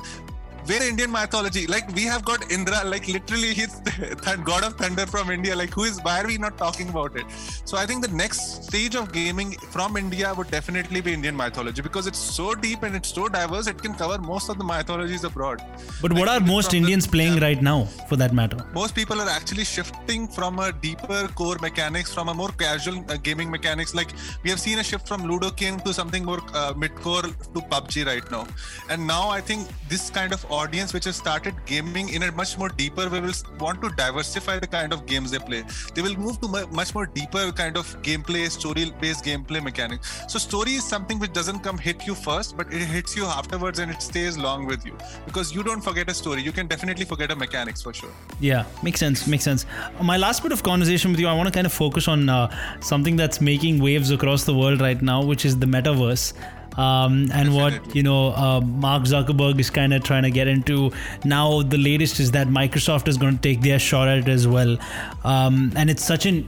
Where 0.68 0.84
Indian 0.88 1.12
mythology, 1.12 1.66
like 1.68 1.88
we 1.96 2.04
have 2.04 2.24
got 2.26 2.52
Indra, 2.52 2.84
like 2.84 3.08
literally 3.08 3.54
he's 3.54 3.80
that 4.26 4.42
god 4.46 4.64
of 4.64 4.74
thunder 4.76 5.06
from 5.06 5.30
India. 5.32 5.56
Like 5.56 5.74
who 5.74 5.84
is? 5.84 6.00
Why 6.04 6.22
are 6.22 6.28
we 6.28 6.38
not 6.38 6.58
talking 6.58 6.90
about 6.90 7.16
it? 7.16 7.26
So 7.66 7.78
I 7.78 7.86
think 7.86 8.06
the 8.06 8.14
next 8.14 8.66
stage 8.66 8.96
of 8.96 9.12
gaming 9.14 9.54
from 9.76 9.96
India 9.98 10.34
would 10.34 10.52
definitely 10.52 11.02
be 11.02 11.14
Indian 11.14 11.36
mythology 11.36 11.82
because 11.82 12.06
it's 12.08 12.20
so 12.20 12.54
deep 12.54 12.84
and 12.84 12.96
it's 12.96 13.14
so 13.14 13.28
diverse. 13.30 13.68
It 13.68 13.82
can 13.82 13.94
cover 13.94 14.18
most 14.18 14.50
of 14.50 14.58
the 14.58 14.64
mythologies 14.64 15.24
abroad. 15.24 15.62
But 16.02 16.14
what 16.14 16.28
are 16.28 16.40
most 16.40 16.70
from 16.70 16.72
the- 16.72 16.78
Indians 16.80 17.08
playing 17.08 17.40
right 17.40 17.62
now, 17.62 17.86
for 18.10 18.16
that 18.18 18.34
matter? 18.34 18.58
most 18.74 18.94
people 18.96 19.20
are 19.22 19.30
actually 19.30 19.64
shifting 19.64 20.28
from 20.28 20.60
a 20.60 20.72
deeper 20.72 21.28
core 21.40 21.58
mechanics 21.62 22.14
from 22.14 22.30
a 22.30 22.34
more 22.34 22.50
casual 22.50 22.98
uh, 23.10 23.18
gaming 23.28 23.50
mechanics 23.50 23.94
like 23.96 24.12
we 24.44 24.50
have 24.50 24.60
seen 24.60 24.80
a 24.80 24.84
shift 24.84 25.08
from 25.08 25.24
ludo 25.30 25.50
king 25.50 25.80
to 25.80 25.94
something 25.94 26.24
more 26.26 26.42
uh, 26.54 26.74
mid-core 26.76 27.24
to 27.56 27.60
pubg 27.72 28.06
right 28.06 28.30
now 28.36 28.44
and 28.90 29.06
now 29.14 29.30
i 29.30 29.40
think 29.50 29.68
this 29.94 30.10
kind 30.10 30.32
of 30.38 30.46
audience 30.62 30.94
which 30.98 31.06
has 31.10 31.16
started 31.24 31.56
gaming 31.72 32.10
in 32.10 32.24
a 32.28 32.32
much 32.42 32.58
more 32.62 32.70
deeper 32.82 33.06
way 33.14 33.22
will 33.26 33.38
want 33.66 33.82
to 33.86 33.90
diversify 34.02 34.58
the 34.66 34.70
kind 34.78 34.94
of 34.98 35.06
games 35.12 35.32
they 35.36 35.42
play 35.50 35.62
they 35.96 36.02
will 36.08 36.18
move 36.26 36.40
to 36.42 36.48
mu- 36.56 36.68
much 36.82 36.94
more 36.98 37.06
deeper 37.20 37.44
kind 37.62 37.78
of 37.82 37.94
gameplay 38.10 38.44
story 38.58 38.86
based 39.06 39.24
gameplay 39.30 39.62
mechanics 39.70 40.14
so 40.34 40.40
story 40.48 40.74
is 40.82 40.84
something 40.96 41.20
which 41.26 41.34
doesn't 41.40 41.62
come 41.70 41.78
hit 41.88 42.08
you 42.10 42.16
first 42.28 42.58
but 42.62 42.74
it 42.74 42.86
hits 42.96 43.16
you 43.20 43.26
afterwards 43.40 43.80
and 43.80 43.92
it 43.98 44.02
stays 44.10 44.38
long 44.48 44.66
with 44.72 44.86
you 44.86 44.96
because 45.26 45.54
you 45.56 45.64
don't 45.70 45.84
forget 45.90 46.10
a 46.10 46.14
story 46.24 46.42
you 46.50 46.52
can 46.60 46.68
definitely 46.68 47.06
forget 47.14 47.32
a 47.32 47.36
mechanics 47.46 47.82
for 47.88 47.94
sure 47.94 48.14
Yeah, 48.40 48.66
makes 48.84 49.00
sense. 49.00 49.28
Makes 49.34 49.44
sense. 49.50 49.66
My 50.12 50.18
last 50.24 50.44
bit 50.44 50.52
of 50.56 50.62
conversation 50.64 51.12
with 51.12 51.20
you, 51.20 51.28
I 51.28 51.34
want 51.34 51.48
to 51.48 51.54
kind 51.58 51.66
of 51.70 51.74
focus 51.74 52.08
on 52.08 52.30
uh, 52.30 52.48
something 52.92 53.16
that's 53.22 53.40
making 53.42 53.80
waves 53.88 54.12
across 54.18 54.44
the 54.50 54.54
world 54.54 54.80
right 54.88 55.02
now, 55.02 55.20
which 55.32 55.44
is 55.50 55.58
the 55.64 55.66
metaverse. 55.76 56.34
Um, 56.78 57.30
and 57.34 57.56
what 57.56 57.96
you 57.96 58.04
know, 58.04 58.34
uh, 58.34 58.62
Mark 58.62 59.04
Zuckerberg 59.04 59.60
is 59.60 59.70
kind 59.70 59.94
of 59.94 60.04
trying 60.04 60.24
to 60.24 60.32
get 60.32 60.48
into. 60.48 60.92
Now. 61.26 61.62
The 61.68 61.78
latest 61.78 62.20
is 62.20 62.32
that 62.32 62.48
Microsoft 62.48 63.08
is 63.08 63.18
going 63.18 63.36
to 63.36 63.42
take 63.42 63.62
their 63.62 63.80
shot 63.80 64.08
at 64.08 64.20
it 64.20 64.28
as 64.28 64.48
well, 64.48 64.78
um, 65.24 65.72
and 65.76 65.90
it's 65.90 66.04
such 66.04 66.26
an 66.26 66.48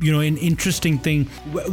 you 0.00 0.12
know 0.12 0.20
an 0.20 0.36
interesting 0.36 0.98
thing. 0.98 1.24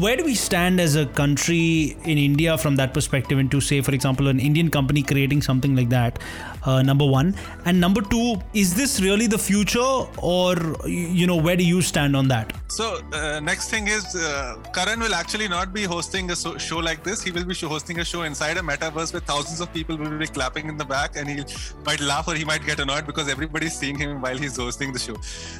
Where 0.03 0.15
do 0.15 0.23
we 0.23 0.35
stand 0.35 0.79
as 0.79 0.95
a 0.95 1.05
country 1.07 1.97
in 2.05 2.17
india 2.17 2.57
from 2.57 2.75
that 2.77 2.93
perspective 2.93 3.39
into 3.39 3.59
say 3.59 3.81
for 3.81 3.93
example 3.99 4.27
an 4.27 4.39
indian 4.39 4.69
company 4.69 5.03
creating 5.03 5.41
something 5.41 5.75
like 5.75 5.89
that? 5.89 6.19
Uh, 6.63 6.81
number 6.81 7.05
one. 7.05 7.35
And 7.65 7.81
number 7.81 8.01
two 8.01 8.37
is 8.53 8.75
this 8.75 9.01
really 9.01 9.27
the 9.27 9.37
future? 9.37 9.91
Or 10.17 10.55
you 10.85 11.27
know 11.27 11.37
where 11.37 11.55
do 11.55 11.63
you 11.63 11.81
stand 11.81 12.15
on 12.15 12.27
that 12.29 12.53
So 12.69 13.01
uh, 13.13 13.39
next 13.39 13.69
thing 13.69 13.87
is 13.87 14.15
uh, 14.15 14.55
Karan 14.73 14.99
will 14.99 15.15
actually 15.15 15.47
not 15.47 15.73
be 15.73 15.83
hosting 15.83 16.29
a 16.29 16.35
so- 16.35 16.57
show 16.57 16.77
like 16.77 17.03
this. 17.03 17.23
He 17.23 17.31
will 17.31 17.43
be 17.43 17.55
hosting 17.55 17.99
a 17.99 18.05
show 18.05 18.21
inside 18.21 18.57
a 18.57 18.61
metaverse 18.61 19.11
where 19.11 19.21
thousands 19.21 19.59
of 19.59 19.73
people 19.73 19.97
will 19.97 20.17
be 20.17 20.27
clapping 20.27 20.67
in 20.67 20.77
the 20.77 20.85
back, 20.85 21.15
and 21.15 21.27
he 21.27 21.43
might 21.83 21.99
laugh 21.99 22.27
or 22.27 22.35
he 22.35 22.45
might 22.45 22.63
get 22.65 22.79
annoyed 22.79 23.07
because 23.07 23.27
everybody's 23.27 23.73
seeing 23.73 23.97
him 23.97 24.21
while 24.21 24.37
he's 24.37 24.57
hosting 24.57 24.93
the 24.93 24.99
show. 24.99 25.15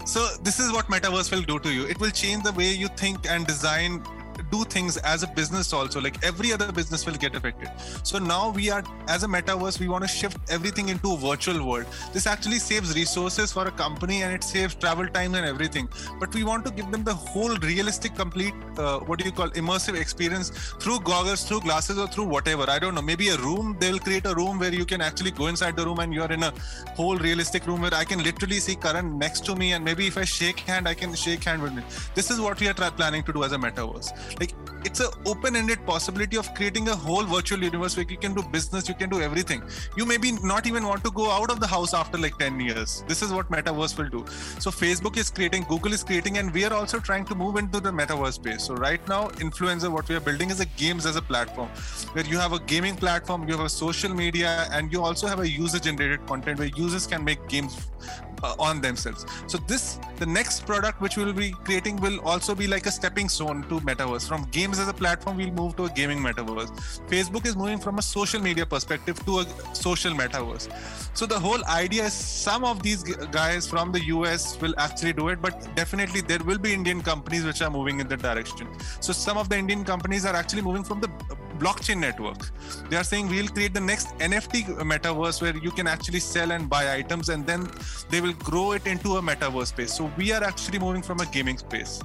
So 0.06 0.28
this 0.44 0.60
is 0.60 0.72
what 0.72 0.86
metaverse 0.86 1.32
will 1.32 1.42
do 1.42 1.60
to 1.60 1.74
you. 1.74 1.88
It 1.88 2.00
will 2.00 2.12
change 2.12 2.44
the 2.44 2.54
way 2.54 2.72
you 2.74 2.90
think 2.90 3.28
and 3.28 3.46
design 3.48 4.04
do 4.52 4.64
things 4.64 4.98
as 4.98 5.24
a 5.24 5.28
business 5.28 5.74
also 5.74 6.02
like 6.02 6.24
every 6.24 6.54
other 6.54 6.72
business 6.72 7.06
will 7.06 7.16
get 7.16 7.36
affected. 7.36 7.70
So 8.04 8.20
now 8.20 8.52
we 8.52 8.70
are 8.70 8.84
as 9.08 9.24
a 9.24 9.28
metaverse 9.28 9.80
we 9.80 9.88
want 9.88 10.04
to 10.04 10.08
shift 10.08 10.38
everything 10.50 10.90
into 10.90 11.14
a 11.14 11.18
virtual 11.18 11.66
world. 11.66 11.86
This 12.14 12.28
actually 12.28 12.60
saves 12.60 12.96
resources 12.96 13.52
for 13.52 13.68
a 13.68 13.72
company 13.72 14.24
and 14.24 14.34
it 14.34 14.44
saves 14.44 14.76
travel 14.76 15.08
time 15.08 15.36
and 15.36 15.46
everything. 15.46 15.90
But 16.20 16.34
we 16.34 16.44
want 16.44 16.66
to 16.66 16.72
give 16.72 16.92
them 16.92 17.04
the 17.04 17.14
whole 17.14 17.56
realistic 17.58 18.16
complete 18.16 18.54
uh, 18.78 19.00
what 19.00 19.20
do 19.20 19.26
you 19.26 19.32
call 19.32 19.50
immersive 19.52 20.00
experience 20.00 20.50
through 20.80 21.00
goggles 21.02 21.44
through 21.44 21.62
glasses 21.62 21.98
or 21.98 22.08
through 22.08 22.26
whatever. 22.26 22.70
I 22.70 22.80
don't 22.80 22.96
know 22.96 23.02
maybe 23.02 23.30
a 23.30 23.38
room 23.38 23.76
they'll 23.80 24.00
create 24.00 24.26
a 24.26 24.34
room 24.36 24.60
where 24.60 24.74
you 24.74 24.86
can 24.86 25.02
actually 25.02 25.32
go 25.32 25.48
inside 25.48 25.76
the 25.76 25.86
room 25.86 26.00
and 26.00 26.14
you're 26.14 26.32
in 26.32 26.44
a 26.44 26.52
whole 27.00 27.18
realistic 27.18 27.66
room 27.70 27.82
where 27.82 27.94
i 27.94 28.04
can 28.12 28.22
literally 28.28 28.60
see 28.66 28.76
Karan 28.76 29.18
next 29.18 29.46
to 29.48 29.56
me 29.62 29.74
and 29.74 29.84
maybe 29.84 30.08
if 30.12 30.18
i 30.18 30.26
shake 30.26 30.60
hand 30.60 30.88
i 30.88 30.94
can 30.94 31.14
shake 31.24 31.44
hand 31.44 31.62
with 31.62 31.78
it 31.78 31.84
this 32.16 32.30
is 32.34 32.40
what 32.46 32.60
we 32.60 32.68
are 32.72 32.74
tra- 32.74 32.92
planning 32.92 33.24
to 33.24 33.34
do 33.38 33.44
as 33.44 33.52
a 33.52 33.58
metaverse 33.66 34.10
like 34.40 34.54
it's 34.86 35.00
an 35.00 35.10
open-ended 35.26 35.86
possibility 35.86 36.38
of 36.38 36.54
creating 36.54 36.88
a 36.88 36.96
whole 36.96 37.24
virtual 37.24 37.62
universe 37.62 37.98
where 37.98 38.06
you 38.10 38.18
can 38.18 38.34
do 38.34 38.42
business 38.44 38.88
you 38.88 38.96
can 38.96 39.10
do 39.10 39.22
everything. 39.22 39.62
You 39.98 40.06
maybe 40.06 40.32
not 40.44 40.68
even 40.68 40.86
want 40.86 41.04
to 41.04 41.12
go 41.12 41.30
out 41.30 41.52
of 41.52 41.60
the 41.60 41.68
house 41.68 41.94
after 41.94 42.18
like 42.18 42.38
10 42.38 42.60
years. 42.60 43.04
This 43.08 43.22
is 43.22 43.34
what 43.34 43.52
metaverse 43.52 43.98
will 43.98 44.10
do. 44.10 44.26
So 44.60 44.72
facebook 44.72 45.18
is 45.18 45.30
creating 45.30 45.64
google 45.64 45.94
is 45.94 46.04
creating 46.04 46.38
and 46.38 46.54
we 46.54 46.64
are 46.66 46.74
also 46.74 47.00
trying 47.00 47.26
to 47.26 47.36
move 47.36 47.58
into 47.58 47.80
the 47.80 47.92
metaverse 47.92 48.34
space. 48.34 48.64
So 48.64 48.76
right 48.76 49.06
now 49.08 49.28
influencer 49.46 49.92
what 49.92 50.08
we 50.08 50.16
are 50.16 50.22
building 50.22 50.50
is 50.50 50.60
a 50.60 50.66
games 50.66 51.06
as 51.06 51.16
a 51.16 51.22
platform 51.22 51.70
where 52.14 52.26
you 52.26 52.38
have 52.38 52.54
a 52.54 52.60
gaming 52.60 52.96
platform 52.96 53.48
you 53.48 53.56
have 53.56 53.66
a 53.66 53.70
social 53.70 54.14
media 54.14 54.68
and 54.72 54.92
you 54.92 55.02
also 55.02 55.28
have 55.28 55.40
a 55.40 55.50
user 55.50 55.80
generated 55.80 56.26
content 56.26 56.60
where 56.60 56.70
users 56.76 57.06
can 57.08 57.24
make 57.24 57.48
games 57.48 57.90
uh, 58.44 58.56
on 58.60 58.82
themselves. 58.82 59.26
So 59.48 59.58
this 59.68 60.00
the 60.18 60.26
next 60.26 60.66
product 60.66 61.02
which 61.02 61.18
we 61.18 61.26
will 61.26 61.34
be 61.34 61.52
creating 61.52 61.98
will 61.98 62.20
also 62.22 62.56
be 62.56 62.68
like 62.68 62.86
a 62.86 62.92
stepping 62.92 63.30
stone 63.30 63.64
to 63.70 63.80
metaverse. 63.82 64.28
From 64.28 64.44
games 64.52 64.80
as 64.80 64.88
a 64.88 64.94
platform 64.94 65.38
we'll 65.38 65.52
move 65.52 65.76
to 65.78 65.86
a 65.86 65.90
gaming 65.90 66.20
metaverse. 66.20 66.72
Facebook 67.08 67.46
is 67.46 67.56
moving 67.56 67.80
from 67.80 67.98
a 67.98 68.02
social 68.02 68.42
media 68.42 68.66
perspective 68.66 69.24
to 69.26 69.40
a 69.40 69.46
social 69.74 70.14
metaverse. 70.14 70.70
So 71.14 71.26
the 71.26 71.40
whole 71.40 71.64
idea 71.66 72.06
is 72.06 72.14
some 72.14 72.64
of 72.64 72.84
these 72.84 73.04
guys 73.04 73.68
from 73.68 73.92
the 73.92 74.00
us 74.00 74.60
will 74.62 74.74
actually 74.78 75.14
do 75.14 75.30
it 75.30 75.42
but 75.42 75.68
definitely 75.76 76.22
there 76.22 76.40
will 76.40 76.58
be 76.58 76.74
indian 76.74 77.02
companies 77.02 77.46
which 77.46 77.62
are 77.62 77.70
moving 77.70 78.00
in 78.00 78.08
that 78.08 78.22
direction. 78.22 78.68
So 79.00 79.14
some 79.14 79.38
of 79.38 79.50
the 79.50 79.58
indian 79.58 79.84
companies 79.84 80.26
are 80.26 80.36
actually 80.36 80.62
moving 80.62 80.84
from 80.84 81.00
the 81.02 81.10
blockchain 81.64 82.00
network 82.08 82.50
they 82.90 82.98
are 83.02 83.04
saying 83.04 83.28
we'll 83.34 83.48
create 83.58 83.74
the 83.74 83.86
next 83.92 84.08
nft 84.20 84.66
metaverse 84.94 85.42
where 85.42 85.58
you 85.58 85.72
can 85.72 85.88
actually 85.88 86.20
sell 86.20 86.52
and 86.52 86.70
buy 86.70 86.84
items 86.96 87.30
and 87.30 87.46
then 87.46 87.68
they 88.10 88.22
will 88.22 88.34
grow 88.50 88.72
it 88.74 88.86
into 88.88 89.18
a 89.18 89.22
metaverse 89.22 89.68
space. 89.68 89.94
So 89.94 90.12
we 90.18 90.32
are 90.32 90.44
actually 90.44 90.80
moving 90.80 91.02
from 91.02 91.20
a 91.20 91.26
gaming 91.28 91.58
space. 91.58 92.02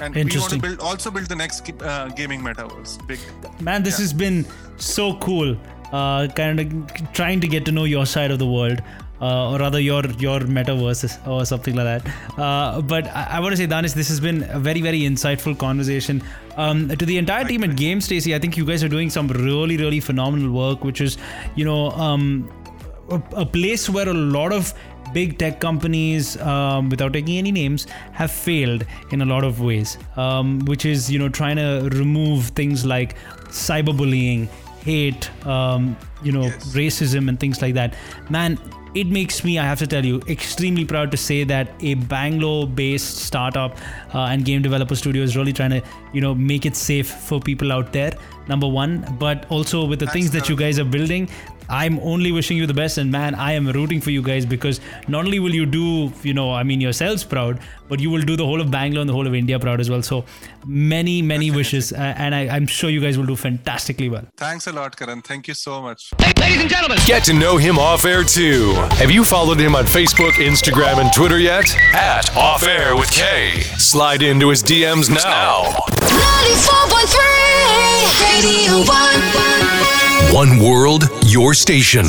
And 0.00 0.14
we 0.14 0.24
want 0.38 0.52
to 0.52 0.58
build 0.58 0.80
also 0.80 1.10
build 1.10 1.26
the 1.26 1.36
next 1.36 1.70
uh, 1.82 2.08
gaming 2.20 2.40
metaverse. 2.40 2.92
Big. 3.06 3.20
Man, 3.60 3.82
this 3.82 3.98
Yeah. 3.98 4.04
has 4.04 4.12
been 4.12 4.46
so 4.76 5.16
cool. 5.18 5.56
Uh, 5.92 6.28
kind 6.40 6.60
of 6.60 7.12
trying 7.12 7.40
to 7.40 7.48
get 7.48 7.64
to 7.64 7.72
know 7.72 7.84
your 7.84 8.04
side 8.06 8.30
of 8.30 8.38
the 8.38 8.46
world, 8.46 8.82
uh, 9.20 9.50
or 9.50 9.58
rather 9.58 9.80
your 9.80 10.04
your 10.18 10.40
metaverse 10.40 11.26
or 11.26 11.44
something 11.44 11.74
like 11.74 11.84
that. 12.02 12.38
Uh, 12.38 12.80
but 12.82 13.06
I, 13.08 13.26
I 13.32 13.40
want 13.40 13.52
to 13.52 13.56
say, 13.56 13.66
Danis, 13.66 13.94
this 13.94 14.08
has 14.08 14.20
been 14.20 14.42
a 14.50 14.58
very 14.58 14.80
very 14.80 15.00
insightful 15.00 15.56
conversation. 15.58 16.22
Um, 16.56 16.88
to 16.88 17.06
the 17.06 17.18
entire 17.18 17.44
team 17.44 17.62
at 17.64 17.76
Game 17.76 18.00
Stacy, 18.00 18.34
I 18.34 18.38
think 18.38 18.56
you 18.56 18.64
guys 18.66 18.82
are 18.84 18.88
doing 18.88 19.10
some 19.10 19.28
really 19.28 19.76
really 19.76 20.00
phenomenal 20.00 20.50
work, 20.52 20.84
which 20.84 21.00
is, 21.00 21.18
you 21.56 21.64
know, 21.64 21.90
um, 21.90 22.50
a, 23.10 23.22
a 23.36 23.46
place 23.46 23.88
where 23.88 24.08
a 24.08 24.14
lot 24.14 24.52
of 24.52 24.72
big 25.14 25.38
tech 25.38 25.58
companies, 25.58 26.36
um, 26.42 26.90
without 26.90 27.12
taking 27.14 27.38
any 27.38 27.50
names, 27.50 27.86
have 28.12 28.30
failed 28.30 28.84
in 29.10 29.22
a 29.22 29.24
lot 29.24 29.42
of 29.42 29.60
ways. 29.60 29.96
Um, 30.16 30.58
which 30.66 30.84
is 30.84 31.10
you 31.10 31.18
know 31.18 31.28
trying 31.28 31.56
to 31.56 31.88
remove 31.92 32.48
things 32.48 32.84
like 32.84 33.16
cyberbullying, 33.48 34.48
hate, 34.84 35.30
um, 35.46 35.96
you 36.22 36.32
know, 36.32 36.42
Yes. 36.42 36.74
racism 36.74 37.28
and 37.28 37.40
things 37.40 37.62
like 37.62 37.74
that. 37.74 37.94
Man. 38.30 38.58
It 38.98 39.06
makes 39.06 39.44
me, 39.44 39.58
I 39.60 39.64
have 39.64 39.78
to 39.78 39.86
tell 39.86 40.04
you, 40.04 40.20
extremely 40.26 40.84
proud 40.84 41.12
to 41.12 41.16
say 41.16 41.44
that 41.44 41.68
a 41.80 41.94
Bangalore-based 41.94 43.18
startup 43.18 43.76
uh, 44.12 44.32
and 44.32 44.44
game 44.44 44.60
developer 44.60 44.96
studio 44.96 45.22
is 45.22 45.36
really 45.36 45.52
trying 45.52 45.70
to, 45.70 45.82
you 46.12 46.20
know, 46.20 46.34
make 46.34 46.66
it 46.66 46.74
safe 46.74 47.08
for 47.08 47.38
people 47.40 47.70
out 47.70 47.92
there. 47.92 48.12
Number 48.48 48.66
one, 48.66 49.06
but 49.20 49.46
also 49.50 49.84
with 49.84 50.00
the 50.00 50.06
Thanks, 50.06 50.14
things 50.14 50.30
that 50.32 50.48
you 50.48 50.56
guys 50.56 50.80
are 50.80 50.84
building, 50.96 51.28
I'm 51.68 51.98
only 52.00 52.32
wishing 52.32 52.56
you 52.56 52.66
the 52.66 52.74
best. 52.74 52.98
And 52.98 53.10
man, 53.12 53.34
I 53.34 53.52
am 53.52 53.68
rooting 53.68 54.00
for 54.00 54.10
you 54.10 54.22
guys 54.22 54.46
because 54.46 54.80
not 55.06 55.24
only 55.24 55.38
will 55.38 55.54
you 55.54 55.66
do, 55.66 56.12
you 56.22 56.34
know, 56.34 56.52
I 56.52 56.62
mean, 56.62 56.80
yourselves 56.80 57.24
proud, 57.24 57.60
but 57.88 58.00
you 58.00 58.10
will 58.10 58.22
do 58.22 58.36
the 58.36 58.44
whole 58.44 58.60
of 58.60 58.70
Bangalore 58.70 59.00
and 59.02 59.08
the 59.08 59.14
whole 59.14 59.26
of 59.26 59.34
India 59.34 59.58
proud 59.58 59.80
as 59.80 59.88
well. 59.90 60.02
So 60.02 60.24
many, 60.66 61.22
many 61.22 61.50
wishes. 61.50 61.92
Uh, 61.92 61.96
and 62.16 62.34
I, 62.34 62.48
I'm 62.48 62.66
sure 62.66 62.90
you 62.90 63.00
guys 63.00 63.16
will 63.18 63.26
do 63.26 63.36
fantastically 63.36 64.08
well. 64.08 64.24
thanks 64.36 64.66
a 64.66 64.72
lot 64.72 64.96
karan 64.96 65.22
thank 65.22 65.48
you 65.48 65.54
so 65.54 65.80
much 65.82 66.10
Hey, 66.20 66.32
ladies 66.40 66.60
and 66.60 66.70
gentlemen, 66.70 66.98
Get 67.06 67.24
to 67.24 67.32
know 67.32 67.56
him 67.56 67.78
off 67.78 68.04
air 68.04 68.24
too. 68.24 68.72
Have 69.02 69.10
you 69.10 69.24
followed 69.24 69.58
him 69.58 69.74
on 69.74 69.84
Facebook, 69.84 70.32
Instagram, 70.32 70.98
and 71.00 71.12
Twitter 71.12 71.38
yet? 71.38 71.74
At 71.94 72.34
Off 72.36 72.62
Air 72.64 72.96
with 72.96 73.10
K. 73.10 73.60
Slide 73.78 74.22
into 74.22 74.48
his 74.50 74.62
DMs 74.62 75.08
now. 75.10 75.64
94.3 76.08 77.18
Radio 78.22 78.84
1. 78.84 80.07
One 80.32 80.58
world, 80.58 81.08
your 81.24 81.54
station. 81.54 82.06